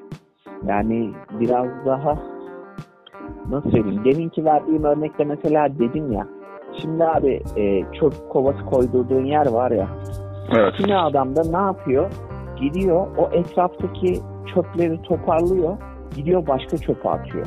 [0.66, 1.10] Yani
[1.40, 2.18] biraz daha
[3.50, 4.04] nasıl söyleyeyim?
[4.04, 6.26] Deminki verdiğim örnekte mesela dedim ya.
[6.80, 9.88] Şimdi abi e, çöp kovası koydurduğun yer var ya.
[10.56, 10.74] Evet.
[10.76, 12.10] Kimi adam da ne yapıyor?
[12.60, 14.20] Gidiyor o etraftaki
[14.54, 15.76] çöpleri toparlıyor.
[16.16, 17.46] Gidiyor başka çöpe atıyor.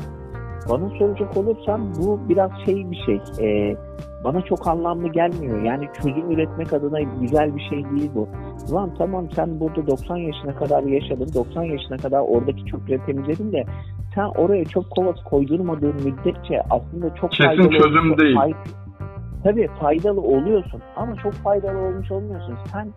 [0.70, 3.20] Bana soracak olursan bu biraz şey bir şey.
[3.40, 3.76] E,
[4.24, 5.62] bana çok anlamlı gelmiyor.
[5.62, 8.28] Yani çözüm üretmek adına güzel bir şey değil bu.
[8.70, 11.28] Ulan tamam sen burada 90 yaşına kadar yaşadın.
[11.34, 13.64] 90 yaşına kadar oradaki çöpleri temizledin de
[14.14, 18.36] sen oraya çöp kovası koydurmadığın müddetçe aslında çok Kesin faydalı çözüm değil.
[18.36, 18.54] fay-
[19.44, 22.54] Tabii faydalı oluyorsun ama çok faydalı olmuş olmuyorsun.
[22.72, 22.88] Sen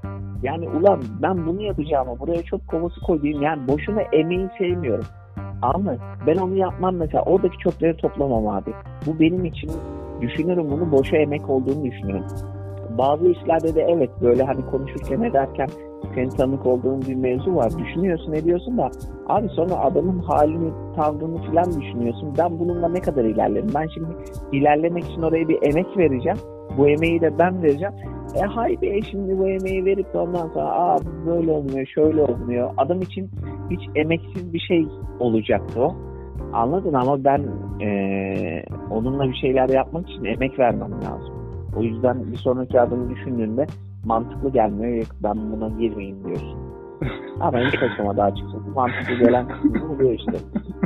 [0.43, 5.05] yani ulan ben bunu yapacağıma buraya çöp kovası koyayım yani boşuna emeği sevmiyorum.
[5.64, 5.95] Ama
[6.28, 8.72] ben onu yapmam mesela oradaki çöpleri toplamam abi.
[9.05, 9.72] Bu benim için
[10.22, 12.26] düşünürüm bunu boşa emek olduğunu düşünüyorum.
[12.97, 15.68] Bazı işlerde de evet böyle hani konuşurken ederken
[16.16, 17.72] senin tanık olduğun bir mevzu var.
[17.78, 18.89] Düşünüyorsun ediyorsun da
[19.28, 22.34] abi sonra adamın halini tavrını falan düşünüyorsun.
[22.38, 23.72] Ben bununla ne kadar ilerlerim?
[23.76, 24.07] Ben şimdi
[24.51, 26.38] ilerlemek için oraya bir emek vereceğim.
[26.78, 27.93] Bu emeği de ben vereceğim.
[28.36, 32.71] E haydi e şimdi bu emeği verip de ondan sonra aa böyle olmuyor, şöyle olmuyor.
[32.78, 33.30] Adam için
[33.69, 34.88] hiç emeksiz bir şey
[35.19, 35.95] olacaktı o.
[36.53, 37.45] Anladın ama ben
[37.80, 41.34] eee, onunla bir şeyler yapmak için emek vermem lazım.
[41.78, 43.65] O yüzden bir sonraki adımı düşündüğünde
[44.05, 45.05] mantıklı gelmiyor.
[45.24, 46.62] Ben buna girmeyeyim diyorsun.
[47.39, 50.32] Ama ilk aşamada açıkçası mantıklı gelen kısmı oluyor işte.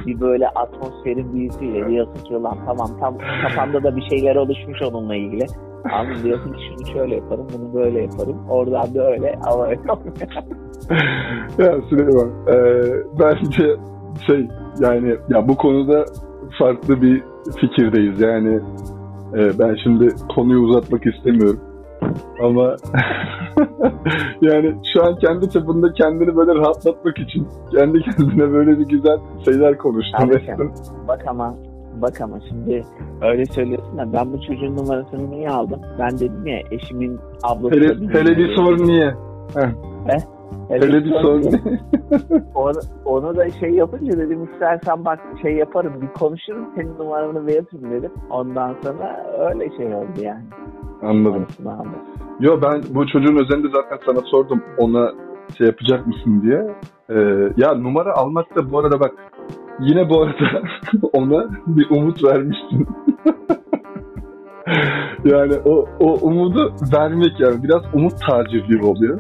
[0.06, 5.16] Bir böyle atmosferin büyüsüyle diyorsun ki ulan tamam tam kafanda da bir şeyler oluşmuş onunla
[5.16, 5.46] ilgili.
[5.94, 8.50] Ama diyorsun ki şunu şöyle yaparım, bunu böyle yaparım.
[8.50, 9.80] Oradan da öyle ama öyle
[11.58, 12.56] ya Süleyman e,
[13.20, 13.78] bence
[14.28, 14.48] şey
[14.80, 16.06] yani ya bu konuda
[16.60, 17.24] farklı bir
[17.62, 18.60] fikirdeyiz yani
[19.34, 21.60] e, ben şimdi konuyu uzatmak istemiyorum
[22.44, 22.76] ama
[24.42, 29.78] yani şu an kendi çapında kendini böyle rahatlatmak için kendi kendine böyle bir güzel şeyler
[30.18, 30.72] Kardeşim, ettin.
[31.08, 31.56] Bak ama
[32.02, 32.86] bak ama şimdi
[33.22, 35.82] öyle söylüyorsun da ben bu çocuğun numarasını niye aldım?
[36.00, 37.76] Ben dedim ya eşimin ablası.
[37.76, 39.14] Hele, da hele bir sor niye?
[39.56, 39.74] Hele
[40.06, 40.37] Hele
[40.70, 41.52] bir sor diye.
[41.52, 41.82] niye?
[42.56, 47.92] Onu, onu da şey yapınca dedim istersen bak şey yaparım bir konuşurum senin numaranı veririm
[47.92, 48.12] dedim.
[48.30, 50.44] Ondan sonra öyle şey oldu yani.
[51.02, 51.48] Anladım.
[51.66, 51.92] Aldım.
[52.40, 55.12] Yo ben bu çocuğun özelinde zaten sana sordum ona
[55.58, 56.76] şey yapacak mısın diye.
[57.10, 59.12] Ee, ya numara almak da bu arada bak
[59.80, 60.62] yine bu arada
[61.14, 62.88] ona bir umut vermişsin.
[65.26, 69.20] yani o, o umudu vermek yani biraz umut tacirliği oluyor.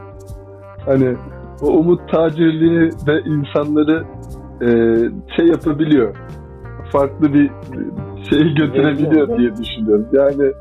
[0.87, 1.15] Hani
[1.61, 4.05] o umut tacirliği de insanları
[4.61, 4.67] e,
[5.37, 6.15] şey yapabiliyor.
[6.91, 7.51] Farklı bir
[8.29, 10.07] şey götürebiliyor diye düşünüyorum.
[10.13, 10.53] Yani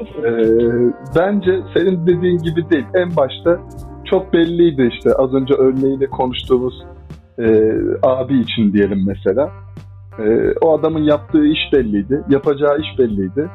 [0.00, 2.84] ee, bence senin dediğin gibi değil.
[2.94, 3.60] En başta
[4.04, 6.84] çok belliydi işte az önce örneğiyle konuştuğumuz
[7.38, 9.50] e, abi için diyelim mesela.
[10.18, 12.22] E, o adamın yaptığı iş belliydi.
[12.28, 13.48] Yapacağı iş belliydi.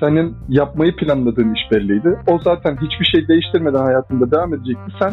[0.00, 2.18] Senin yapmayı planladığın iş belliydi.
[2.26, 4.92] O zaten hiçbir şey değiştirmeden hayatında devam edecekti.
[5.02, 5.12] Sen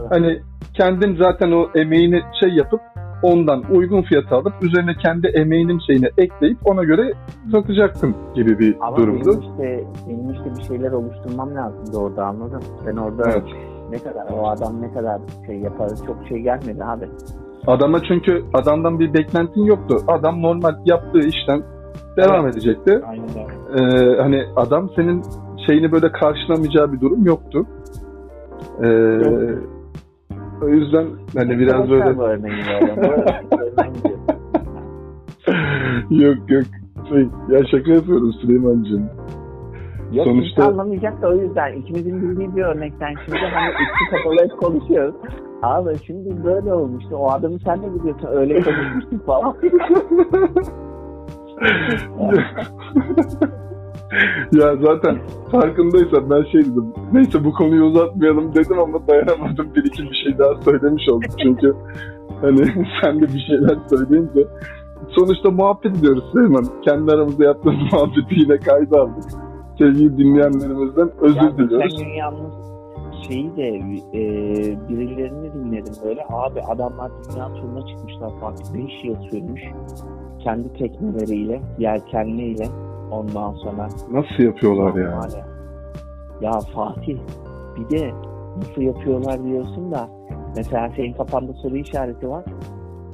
[0.00, 0.10] Evet.
[0.10, 0.40] hani
[0.74, 2.80] kendin zaten o emeğini şey yapıp
[3.22, 7.12] ondan uygun fiyata alıp üzerine kendi emeğinin şeyini ekleyip ona göre
[7.52, 9.30] satacaktın gibi bir Ama durumdu.
[9.30, 12.62] benim işte, benim işte bir şeyler oluşturmam lazımdı orada anladın mı?
[12.86, 13.44] Ben orada Evet.
[13.90, 17.08] ne kadar o adam ne kadar şey yapar çok şey gelmedi abi.
[17.66, 19.96] Adama çünkü adamdan bir beklentin yoktu.
[20.08, 21.62] Adam normal yaptığı işten
[22.16, 23.00] devam edecekti.
[23.06, 24.12] Aynen öyle.
[24.14, 25.22] Ee, hani adam senin
[25.66, 27.66] şeyini böyle karşılamayacağı bir durum yoktu.
[28.82, 28.86] Ee,
[30.62, 32.54] o yüzden hani biraz böyle örneği
[36.10, 36.64] yok yok
[37.08, 39.10] şey, ya şaka yapıyorum Süleyman'cığım.
[40.12, 44.50] Yok Sonuçta- anlamayacak da o yüzden ikimizin bildiği bir örnekten şimdi hani içi kapalı hep
[44.60, 45.14] konuşuyoruz.
[45.62, 47.16] Abi şimdi böyle olmuştu.
[47.16, 48.28] O adamı sen de biliyorsun.
[48.32, 49.56] Öyle konuşmuştuk falan.
[54.52, 55.18] ya zaten
[55.52, 56.92] farkındaysan ben şey dedim.
[57.12, 59.74] Neyse bu konuyu uzatmayalım dedim ama dayanamadım.
[59.74, 61.30] Bir iki bir şey daha söylemiş oldum.
[61.42, 61.74] Çünkü
[62.40, 62.66] hani
[63.02, 64.46] sen de bir şeyler söyleyince
[65.08, 66.64] sonuçta muhabbet ediyoruz Süleyman.
[66.84, 69.24] Kendi aramızda yaptığımız muhabbeti yine kayda aldık.
[69.78, 71.96] Sevgili dinleyenlerimizden özür Ya diliyoruz.
[72.02, 72.66] gün yalnız
[73.28, 73.68] şeyi de
[74.14, 74.22] e,
[74.88, 76.20] birilerini dinledim böyle.
[76.28, 79.62] Abi adamlar dünya turuna çıkmışlar farklı 5 yıl sürmüş.
[80.44, 82.64] Kendi tekneleriyle, yelkenliyle
[83.10, 83.88] ondan sonra.
[84.10, 85.16] Nasıl yapıyorlar ya?
[85.18, 85.30] Var
[86.40, 86.60] ya.
[86.74, 87.18] Fatih
[87.76, 88.10] bir de
[88.56, 90.08] nasıl yapıyorlar diyorsun da
[90.56, 92.44] mesela senin kafanda soru işareti var.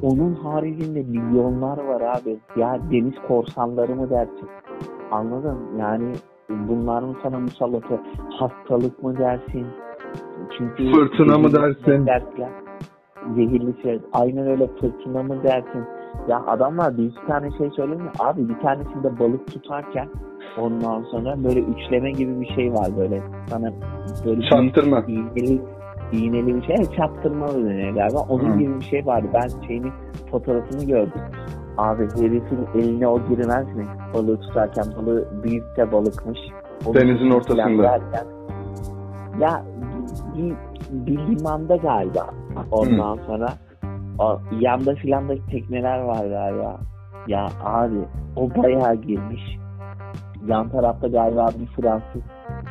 [0.03, 2.39] Onun haricinde milyonlar var abi.
[2.57, 4.49] Ya deniz korsanları mı dersin?
[5.11, 5.59] Anladın?
[5.79, 6.13] Yani
[6.69, 8.01] bunlar mı sana musallatı?
[8.31, 9.67] Hastalık mı dersin?
[10.59, 12.07] Çünkü Fırtına mı dersin?
[12.07, 12.49] Dersler.
[13.35, 14.01] Zehirli şey.
[14.13, 15.85] Aynen öyle fırtına mı dersin?
[16.29, 18.11] Ya adamlar bir iki tane şey söylemiyor.
[18.19, 20.09] Abi bir tanesinde balık tutarken
[20.59, 23.21] ondan sonra böyle üçleme gibi bir şey var böyle.
[23.49, 23.71] Sana
[24.25, 25.01] böyle büyük Çaktırma.
[25.09, 25.61] iğneli,
[26.13, 26.75] iğneli bir şey.
[26.79, 28.21] Evet, çaktırma deniyor galiba.
[28.29, 28.59] Onun Hı.
[28.59, 29.27] gibi bir şey vardı.
[29.35, 29.93] Ben şeyini
[30.31, 31.23] fotoğrafını gördüm.
[31.79, 33.87] Abi herifin eline o girmez mi?
[34.15, 36.39] Balığı tutarken balığı büyük de balıkmış.
[36.87, 37.83] O Denizin ortasında.
[37.83, 38.27] derken,
[39.41, 39.63] ya
[40.37, 40.55] bir,
[41.07, 42.27] bir limanda galiba.
[42.71, 43.49] Ondan sonra
[44.19, 46.81] o, yanda filan da tekneler var galiba.
[47.27, 47.99] Ya abi
[48.37, 49.43] o bayağı girmiş.
[50.47, 52.23] Yan tarafta galiba bir Fransız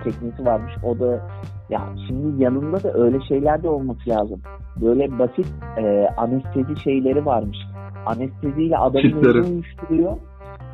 [0.03, 0.73] teknesi varmış.
[0.83, 1.21] O da
[1.69, 4.41] ya şimdi yanında da öyle şeyler de olması lazım.
[4.81, 7.57] Böyle basit e, anestezi şeyleri varmış.
[8.05, 10.17] Anesteziyle elini uyuşturuyor.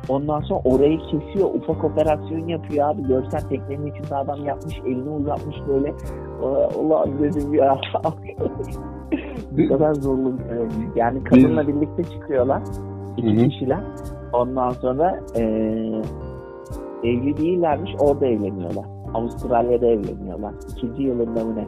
[0.08, 1.54] Ondan sonra orayı kesiyor.
[1.54, 3.02] Ufak operasyon yapıyor abi.
[3.02, 4.74] Görsen teknenin içinde adam yapmış.
[4.86, 5.94] Elini uzatmış böyle.
[6.42, 7.76] Aa, Ulan dedim ya.
[9.52, 10.28] Bu kadar zorlu.
[10.30, 10.56] e,
[10.96, 12.62] Yani kadınla birlikte çıkıyorlar.
[13.16, 13.80] İki kişiler.
[14.32, 15.42] Ondan sonra e,
[17.04, 17.90] evli değillermiş.
[18.00, 18.84] Orada evleniyorlar.
[19.14, 20.54] Avustralya'da evleniyorlar.
[20.76, 21.66] İkinci yılında mı ne?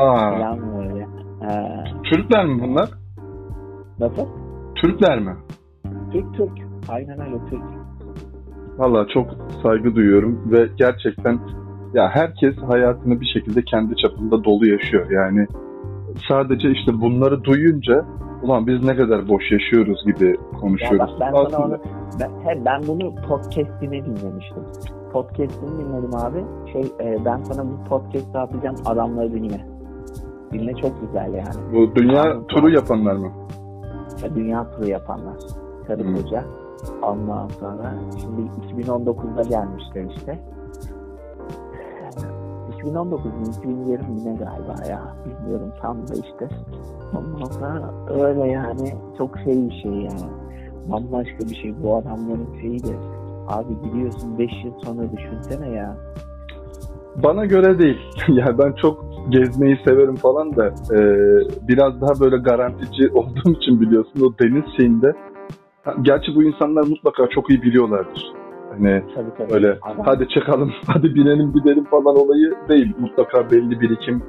[0.00, 1.06] Aa, Falan böyle.
[1.50, 2.88] Ee, Türkler mi bunlar?
[3.98, 4.26] nasıl?
[4.74, 5.36] Türkler mi?
[6.12, 6.52] Türk Türk.
[6.88, 7.62] Aynen öyle Türk.
[8.78, 9.26] Valla çok
[9.62, 11.38] saygı duyuyorum ve gerçekten
[11.94, 15.10] ya herkes hayatını bir şekilde kendi çapında dolu yaşıyor.
[15.10, 15.46] Yani
[16.28, 18.04] sadece işte bunları duyunca
[18.42, 20.98] ulan biz ne kadar boş yaşıyoruz gibi Ya konuşuyoruz.
[20.98, 21.78] bak ben sana Aslında onu
[22.20, 24.62] ben, he, ben bunu podcast'ini dinlemiştim.
[25.12, 26.44] Podcast'ini dinledim abi.
[26.72, 29.66] Şey e, ben sana bu podcast'ı atacağım adamları dinle.
[30.52, 31.72] Dinle çok güzel yani.
[31.74, 32.44] bu dünya Anladım.
[32.48, 33.28] turu yapanlar mı?
[34.22, 35.34] Ya, Dünya turu yapanlar.
[35.86, 36.14] Karı Hı.
[36.22, 36.44] koca.
[37.02, 38.40] Ondan sonra şimdi
[38.82, 40.38] 2019'da gelmişler işte.
[42.84, 46.48] 2019 mu 2020 mi ne galiba ya bilmiyorum tam da işte.
[47.16, 50.30] Ondan sonra öyle yani çok şey bir şey yani.
[50.92, 52.96] Bambaşka bir şey bu adamların şeyi de.
[53.48, 55.96] Abi gidiyorsun 5 yıl sonra düşünsene ya.
[57.22, 57.98] Bana göre değil.
[58.28, 60.98] yani ben çok gezmeyi severim falan da e,
[61.68, 65.12] biraz daha böyle garantici olduğum için biliyorsun o deniz şeyinde.
[65.84, 68.32] Ha, Gerçi bu insanlar mutlaka çok iyi biliyorlardır.
[68.70, 69.52] Hani Tabii tabii.
[69.54, 72.92] öyle Adam- hadi çıkalım, hadi binelim gidelim falan olayı değil.
[72.98, 74.22] Mutlaka belli birikim,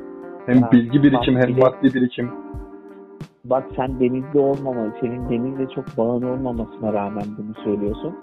[0.46, 2.30] hem Ya, bilgi birikim hem maddi birikim.
[3.46, 4.94] Bak sen denizde olmamalı.
[5.02, 8.16] Senin denizle çok bağın olmamasına rağmen bunu söylüyorsun.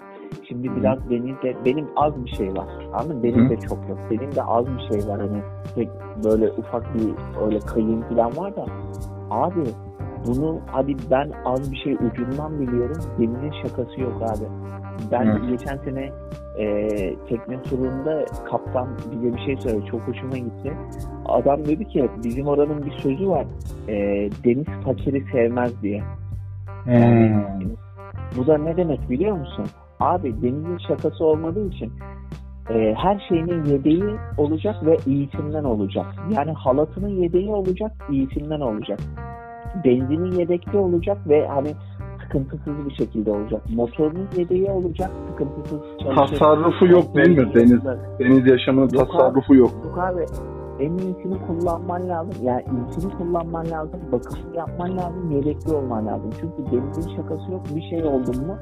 [0.47, 0.75] Şimdi Hı.
[0.75, 2.67] biraz denizde benim az bir şey var.
[2.93, 3.23] Anladın mı?
[3.23, 3.97] Benim de çok yok.
[4.11, 5.19] Benim de az bir şey var.
[5.21, 5.41] Hani
[6.23, 7.13] böyle ufak bir
[7.45, 8.65] öyle kayın falan var da.
[9.31, 9.59] Abi
[10.27, 12.97] bunu hadi ben az bir şey ucundan biliyorum.
[13.19, 14.45] Denizin şakası yok abi.
[15.11, 15.51] Ben Hı.
[15.51, 16.11] geçen sene
[16.59, 16.87] e,
[17.29, 19.85] tekne turunda kaptan bize bir şey söyledi.
[19.91, 20.73] Çok hoşuma gitti.
[21.25, 23.45] Adam dedi ki bizim oranın bir sözü var.
[23.87, 23.93] E,
[24.43, 26.03] deniz fakiri sevmez diye.
[26.83, 27.43] Hmm.
[28.37, 29.65] Bu da ne demek biliyor musun?
[29.99, 31.91] Abi denizin şakası olmadığı için
[32.69, 36.05] e, her şeyinin yedeği olacak ve iyisinden olacak.
[36.35, 38.99] Yani halatının yedeği olacak, iyisinden olacak.
[39.85, 41.71] Benzinin yedekli olacak ve hani
[42.23, 43.61] sıkıntısız bir şekilde olacak.
[43.75, 46.39] Motorunun yedeği olacak, sıkıntısız çalışacak.
[46.39, 47.79] Tasarrufu yok değil mi deniz?
[48.19, 49.11] Deniz yaşamının Yok abi.
[49.11, 49.71] tasarrufu yok.
[49.85, 50.25] Yok abi
[50.79, 52.33] en iyisini kullanman lazım.
[52.43, 53.99] Yani iyisini kullanman lazım.
[54.11, 55.31] Bakımını yapman lazım.
[55.31, 56.29] Yedekli olman lazım.
[56.41, 57.61] Çünkü denizin şakası yok.
[57.75, 58.57] Bir şey oldu mu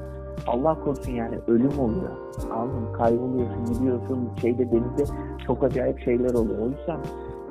[0.46, 2.10] Allah korusun yani ölüm oluyor.
[2.54, 2.92] Anladın?
[2.92, 4.28] Kayboluyorsun, gidiyorsun.
[4.40, 5.04] Şeyde denizde
[5.46, 6.58] çok acayip şeyler oluyor.
[6.58, 6.98] O yüzden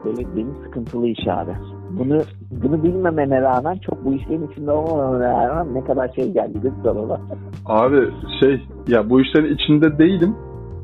[0.05, 1.51] böyle deniz sıkıntılı iş abi.
[1.99, 2.21] Bunu
[2.51, 7.19] bunu bilmemene rağmen çok bu işlerin içinde olmamana rağmen ne kadar şey geldi de sana
[7.65, 10.35] Abi şey ya bu işlerin içinde değilim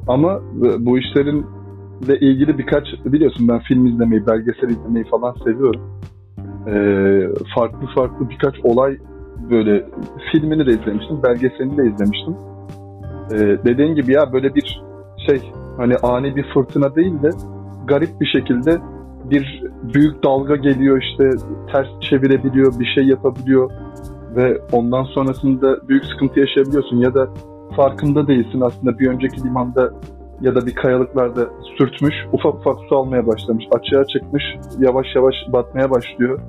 [0.08, 0.40] ama
[0.80, 1.46] bu işlerin
[2.06, 5.82] ile ilgili birkaç biliyorsun ben film izlemeyi, belgesel izlemeyi falan seviyorum.
[6.68, 8.98] Ee, farklı farklı birkaç olay
[9.52, 9.86] böyle
[10.32, 12.36] filmini de izlemiştim, belgeselini de izlemiştim.
[13.34, 14.82] Ee, dediğin gibi ya böyle bir
[15.28, 17.30] şey hani ani bir fırtına değil de
[17.88, 18.78] garip bir şekilde
[19.32, 19.64] bir
[19.94, 21.30] büyük dalga geliyor işte
[21.72, 23.72] ters çevirebiliyor, bir şey yapabiliyor
[24.36, 27.30] ve ondan sonrasında büyük sıkıntı yaşayabiliyorsun ya da
[27.76, 29.94] farkında değilsin aslında bir önceki limanda
[30.42, 31.48] ya da bir kayalıklarda
[31.78, 34.44] sürtmüş, ufak ufak su almaya başlamış, açığa çıkmış,
[34.80, 36.40] yavaş yavaş batmaya başlıyor.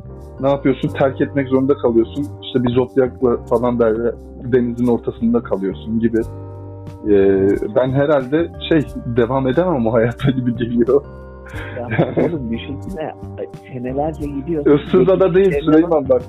[0.40, 0.88] Ne yapıyorsun?
[0.88, 2.26] Terk etmek zorunda kalıyorsun.
[2.42, 4.12] İşte bir zodyakla falan böyle
[4.44, 6.18] denizin ortasında kalıyorsun gibi.
[7.08, 8.80] Ee, ben herhalde şey
[9.16, 11.04] devam edemem o hayata gibi geliyor.
[11.76, 13.14] Ya oğlum düşünsene
[13.72, 14.66] senelerce gidiyor.
[14.66, 16.22] Issız ada değil Süleyman bak.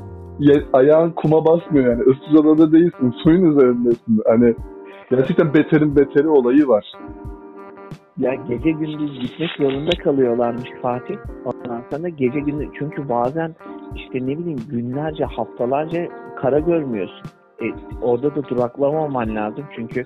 [0.74, 2.02] ayağın kuma basmıyor yani.
[2.02, 3.14] Issız adada değilsin.
[3.24, 4.22] Suyun üzerindesin.
[4.28, 4.56] Hani
[5.10, 6.94] gerçekten beterin beteri olayı var.
[8.18, 11.16] Ya gece gündüz gitmek zorunda kalıyorlarmış Fatih.
[11.46, 13.56] Ondan sonra gece gündüz çünkü bazen
[13.96, 17.39] işte ne bileyim günlerce haftalarca kara görmüyorsun.
[17.62, 17.66] E,
[18.02, 20.06] orada da duraklamaman lazım çünkü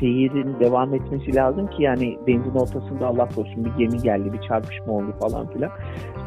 [0.00, 4.92] seyirin devam etmesi lazım ki yani denizin ortasında Allah korusun bir gemi geldi bir çarpışma
[4.92, 5.70] oldu falan filan.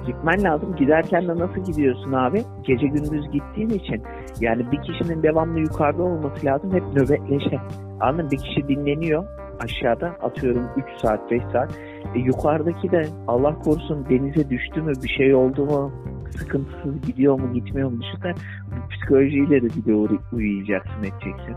[0.05, 0.75] Gitmen lazım.
[0.75, 2.43] Giderken de nasıl gidiyorsun abi?
[2.63, 4.03] Gece gündüz gittiğin için
[4.39, 7.59] yani bir kişinin devamlı yukarıda olması lazım hep nöbetleşe.
[7.99, 9.25] Anladın Bir kişi dinleniyor
[9.63, 11.79] aşağıda atıyorum 3 saat 5 saat.
[12.15, 15.91] E, yukarıdaki de Allah korusun denize düştü mü bir şey oldu mu
[16.31, 18.33] sıkıntısız gidiyor mu gitmiyor mu düşünsene
[18.67, 21.55] bu psikolojiyle de bir de uyuyacaksın edeceksin.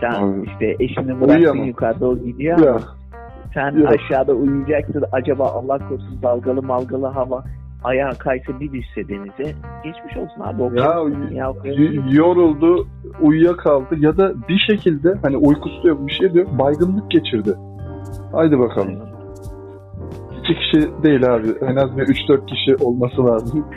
[0.00, 0.46] Sen Abi.
[0.46, 2.70] işte eşini bıraktın yukarıda o gidiyor ya.
[2.70, 2.80] ama
[3.54, 3.90] sen Yok.
[3.92, 7.44] aşağıda uyuyacaksın acaba Allah korusun dalgalı malgalı hava
[7.84, 9.54] ayağa kaysa bir düşse denize
[9.84, 10.62] geçmiş olsun abi.
[10.62, 10.94] O ya,
[11.32, 11.52] ya
[12.10, 12.86] yoruldu,
[13.22, 17.54] uyuyakaldı ya da bir şekilde hani uykusu yok bir şey diyor baygınlık geçirdi.
[18.32, 19.15] Haydi bakalım.
[20.46, 21.48] İki kişi değil abi.
[21.60, 23.66] En az bir 3-4 kişi olması lazım.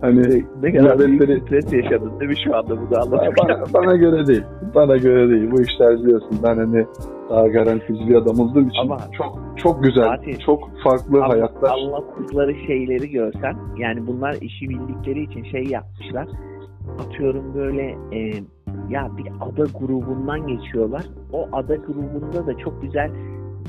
[0.00, 4.26] Hani ne kadar büyük stres yaşadın değil mi şu anda bu da bana, bana göre
[4.26, 4.42] değil.
[4.74, 5.50] Bana göre değil.
[5.50, 6.38] Bu işler biliyorsun.
[6.42, 6.86] Ben hani
[7.30, 11.70] daha garantici bir adam olduğum için ama çok çok güzel, Fatih, çok farklı ama hayatlar.
[11.70, 16.28] Anlattıkları şeyleri görsen yani bunlar işi bildikleri için şey yapmışlar.
[17.06, 17.82] Atıyorum böyle
[18.12, 18.18] e,
[18.90, 21.02] ya bir ada grubundan geçiyorlar.
[21.32, 23.10] O ada grubunda da çok güzel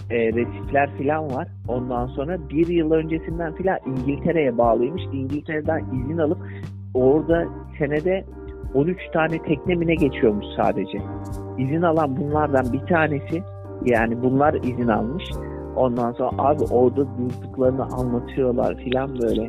[0.09, 1.47] e, resifler falan var.
[1.67, 5.01] Ondan sonra bir yıl öncesinden filan İngiltere'ye bağlıymış.
[5.13, 6.37] İngiltere'den izin alıp
[6.93, 7.45] orada
[7.79, 8.25] senede
[8.73, 11.01] 13 tane teknemine geçiyormuş sadece.
[11.57, 13.43] İzin alan bunlardan bir tanesi
[13.85, 15.23] yani bunlar izin almış.
[15.75, 19.41] Ondan sonra abi orada duyduklarını anlatıyorlar filan böyle.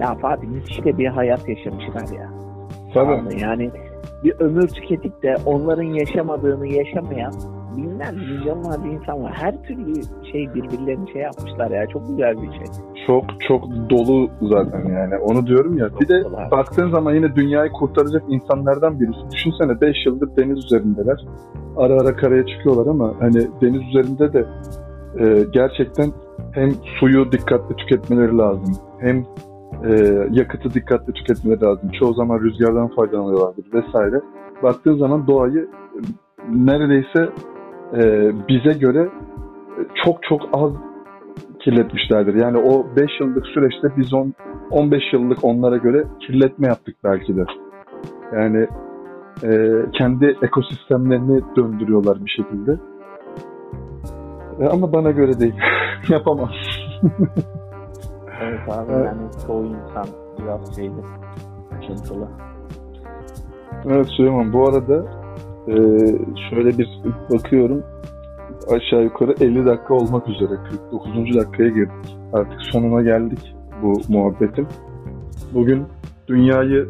[0.00, 2.30] Ya Fatih müthiş bir hayat yaşamışlar ya.
[2.94, 3.40] Tabii.
[3.40, 3.70] Yani
[4.24, 7.32] bir ömür tüketip de onların yaşamadığını yaşamayan
[7.78, 9.32] binlerce milyonlarca insan var.
[9.32, 9.94] Her türlü
[10.32, 11.86] şey birbirlerini şey yapmışlar ya.
[11.86, 12.66] Çok güzel bir şey.
[13.06, 15.16] Çok çok dolu zaten yani.
[15.16, 15.88] Onu diyorum ya.
[15.88, 16.36] Çok bir de dolu.
[16.50, 19.30] baktığın zaman yine dünyayı kurtaracak insanlardan birisi.
[19.32, 21.24] Düşünsene 5 yıldır deniz üzerindeler.
[21.76, 24.46] Ara ara karaya çıkıyorlar ama hani deniz üzerinde de
[25.18, 26.12] e, gerçekten
[26.52, 26.70] hem
[27.00, 28.74] suyu dikkatli tüketmeleri lazım.
[28.98, 29.24] Hem
[29.84, 29.92] e,
[30.30, 31.90] yakıtı dikkatli tüketmeleri lazım.
[31.98, 34.20] Çoğu zaman rüzgardan faydalanıyorlardır vesaire.
[34.62, 35.68] Baktığın zaman doğayı
[36.54, 37.28] neredeyse
[37.94, 39.08] e, bize göre
[40.04, 40.72] çok çok az
[41.60, 42.34] kirletmişlerdir.
[42.34, 44.34] Yani o 5 yıllık süreçte biz on,
[44.70, 47.44] 15 yıllık onlara göre kirletme yaptık belki de.
[48.32, 48.68] Yani
[49.44, 52.78] e, kendi ekosistemlerini döndürüyorlar bir şekilde.
[54.60, 55.54] E, ama bana göre değil.
[56.08, 56.50] Yapamam.
[58.42, 59.06] evet abi evet.
[59.06, 60.06] yani çoğu insan
[60.42, 61.04] biraz şeydi.
[61.80, 62.28] Sıkıntılı.
[63.86, 65.04] Evet Süleyman bu arada
[65.68, 65.74] ee,
[66.50, 66.88] şöyle bir
[67.30, 67.82] bakıyorum
[68.70, 70.54] aşağı yukarı 50 dakika olmak üzere
[70.90, 71.36] 49.
[71.36, 72.16] dakikaya girdik.
[72.32, 74.66] Artık sonuna geldik bu muhabbetin.
[75.54, 75.86] Bugün
[76.28, 76.88] dünyayı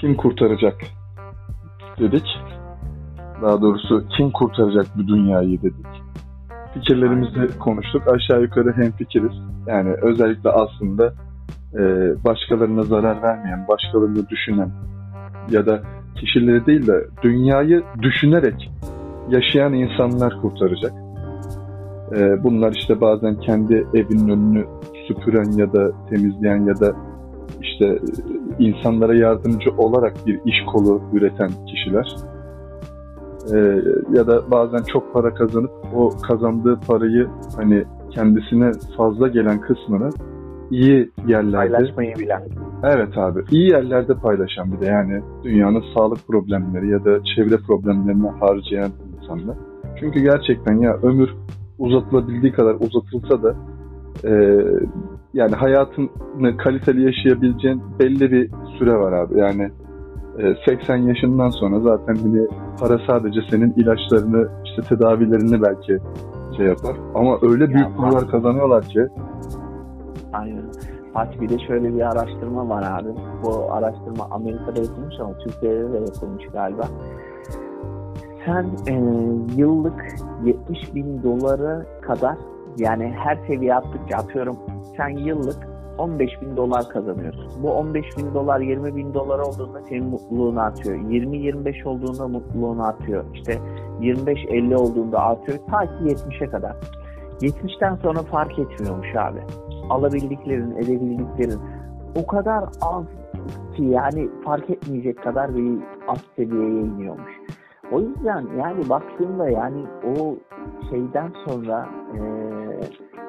[0.00, 0.76] kim kurtaracak
[1.98, 2.26] dedik.
[3.42, 5.86] Daha doğrusu kim kurtaracak bu dünyayı dedik.
[6.74, 8.02] Fikirlerimizi konuştuk.
[8.08, 9.32] Aşağı yukarı hem fikiriz.
[9.66, 11.14] Yani özellikle aslında
[11.74, 11.80] e,
[12.24, 14.70] başkalarına zarar vermeyen, başkalarını düşünen
[15.50, 15.82] ya da
[16.20, 18.70] kişileri değil de dünyayı düşünerek
[19.30, 20.92] yaşayan insanlar kurtaracak.
[22.16, 24.64] E, bunlar işte bazen kendi evinin önünü
[25.08, 26.92] süpüren ya da temizleyen ya da
[27.62, 27.98] işte e,
[28.58, 32.16] insanlara yardımcı olarak bir iş kolu üreten kişiler.
[33.54, 33.56] E,
[34.16, 40.10] ya da bazen çok para kazanıp o kazandığı parayı hani kendisine fazla gelen kısmını
[40.70, 42.42] iyi yerlerde Paylaşmayı bilen.
[42.84, 43.40] Evet abi.
[43.50, 48.90] iyi yerlerde paylaşan bir de yani dünyanın sağlık problemleri ya da çevre problemlerine harcayan
[49.22, 49.56] insanlar.
[50.00, 51.30] Çünkü gerçekten ya ömür
[51.78, 53.54] uzatılabildiği kadar uzatılsa da
[54.24, 54.32] e,
[55.34, 59.38] yani hayatını kaliteli yaşayabileceğin belli bir süre var abi.
[59.38, 59.70] Yani
[60.38, 62.46] e, 80 yaşından sonra zaten hani
[62.80, 65.98] para sadece senin ilaçlarını işte tedavilerini belki
[66.56, 66.96] şey yapar.
[67.14, 69.06] Ama öyle büyük Ya, paralar kazanıyorlar ki
[70.32, 70.64] Aynen.
[71.12, 73.08] Fatih bir de şöyle bir araştırma var abi.
[73.42, 76.88] Bu araştırma Amerika'da yapılmış ama Türkiye'de de yapılmış galiba.
[78.44, 78.94] Sen e,
[79.56, 80.06] yıllık
[80.44, 82.36] 70 bin dolara kadar
[82.78, 84.56] yani her seviye attıkça atıyorum
[84.96, 87.62] sen yıllık 15 bin dolar kazanıyorsun.
[87.62, 90.96] Bu 15 bin dolar 20 bin dolar olduğunda senin mutluluğun artıyor.
[90.96, 93.24] 20-25 olduğunda mutluluğun artıyor.
[93.34, 93.58] İşte
[94.00, 95.58] 25-50 olduğunda artıyor.
[95.70, 96.76] Ta ki 70'e kadar.
[97.40, 99.40] 70'ten sonra fark etmiyormuş abi
[99.90, 101.60] alabildiklerin, edebildiklerin
[102.14, 103.04] o kadar az
[103.76, 105.78] ki yani fark etmeyecek kadar bir
[106.08, 107.32] az seviyeye iniyormuş.
[107.92, 109.84] O yüzden yani baktığımda yani
[110.18, 110.36] o
[110.90, 112.80] şeyden sonra eee,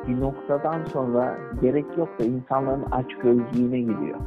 [0.08, 4.18] bir noktadan sonra gerek yok da insanların aç gözlüğüne gidiyor.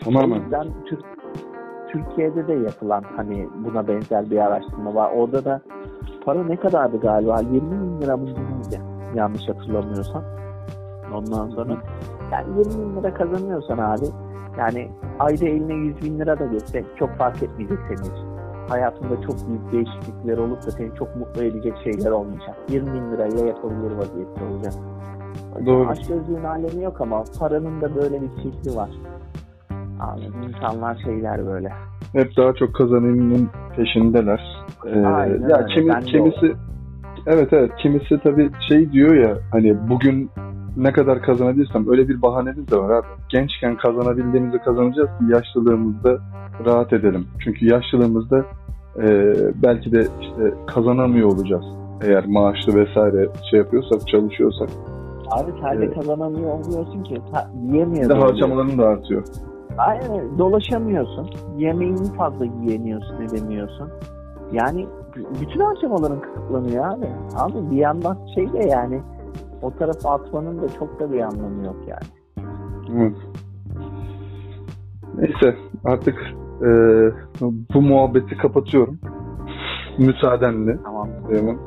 [0.00, 1.04] O tamamen yüzden Türk,
[1.88, 5.10] Türkiye'de de yapılan hani buna benzer bir araştırma var.
[5.16, 5.60] Orada da
[6.24, 7.40] para ne kadardı galiba?
[7.40, 8.82] 20 bin lira mı neydi?
[9.14, 10.22] Yanlış hatırlamıyorsam.
[11.14, 11.76] Ondan sonra
[12.32, 14.06] yani 20 bin lira kazanıyorsan abi
[14.58, 14.88] yani
[15.18, 18.36] ayda eline 100 bin lira da geçse çok fark etmeyecek senin için.
[18.68, 22.56] Hayatında çok büyük değişiklikler olup da seni çok mutlu edecek şeyler olmayacak.
[22.68, 24.74] 20 bin lirayla yapabilir vaziyette olacak.
[25.66, 25.88] Doğru.
[25.88, 28.90] Aşk gözlüğün alemi yok ama paranın da böyle bir şekli var.
[30.00, 31.72] Abi insanlar şeyler böyle.
[32.12, 34.64] hep daha çok kazanımının peşindeler.
[34.86, 35.66] Ee, Aynen ya öyle.
[35.74, 36.52] kimi, Ben kimisi
[37.26, 40.30] evet evet kimisi tabii şey diyor ya hani bugün
[40.76, 43.06] ne kadar kazanabilirsem öyle bir bahanemiz de var abi.
[43.28, 46.18] Gençken kazanabildiğimizi kazanacağız ki yaşlılığımızda
[46.66, 47.26] rahat edelim.
[47.44, 48.44] Çünkü yaşlılığımızda
[49.02, 51.64] e, belki de işte kazanamıyor olacağız.
[52.04, 54.68] Eğer maaşlı vesaire şey yapıyorsak, çalışıyorsak.
[55.30, 55.94] Abi sadece Evet.
[55.94, 57.20] kazanamıyor olmuyorsun ki.
[57.32, 58.20] Ta, yiyemiyorsun.
[58.20, 59.22] harcamaların da artıyor.
[59.78, 61.30] Aynen dolaşamıyorsun.
[61.58, 63.88] Yemeğini fazla yiyemiyorsun, edemiyorsun.
[64.52, 64.86] Yani
[65.40, 67.06] bütün harcamaların kısıtlanıyor abi.
[67.36, 69.00] Abi bir yandan şey de yani
[69.62, 72.46] o tarafa atmanın da çok da bir anlamı yok yani.
[72.96, 73.16] Evet.
[75.18, 76.18] Neyse artık
[76.62, 76.68] e,
[77.74, 78.98] bu muhabbeti kapatıyorum.
[79.98, 80.78] Müsaadenle.
[80.84, 81.08] Tamam.
[81.26, 81.58] Süleyman.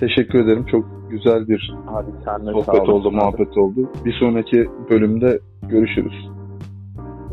[0.00, 0.64] Teşekkür ederim.
[0.66, 2.10] Çok güzel bir Abi
[2.52, 3.16] sohbet oldu, abi.
[3.16, 3.88] muhabbet oldu.
[4.04, 6.30] Bir sonraki bölümde görüşürüz.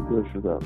[0.10, 0.66] Görüşürüz abi.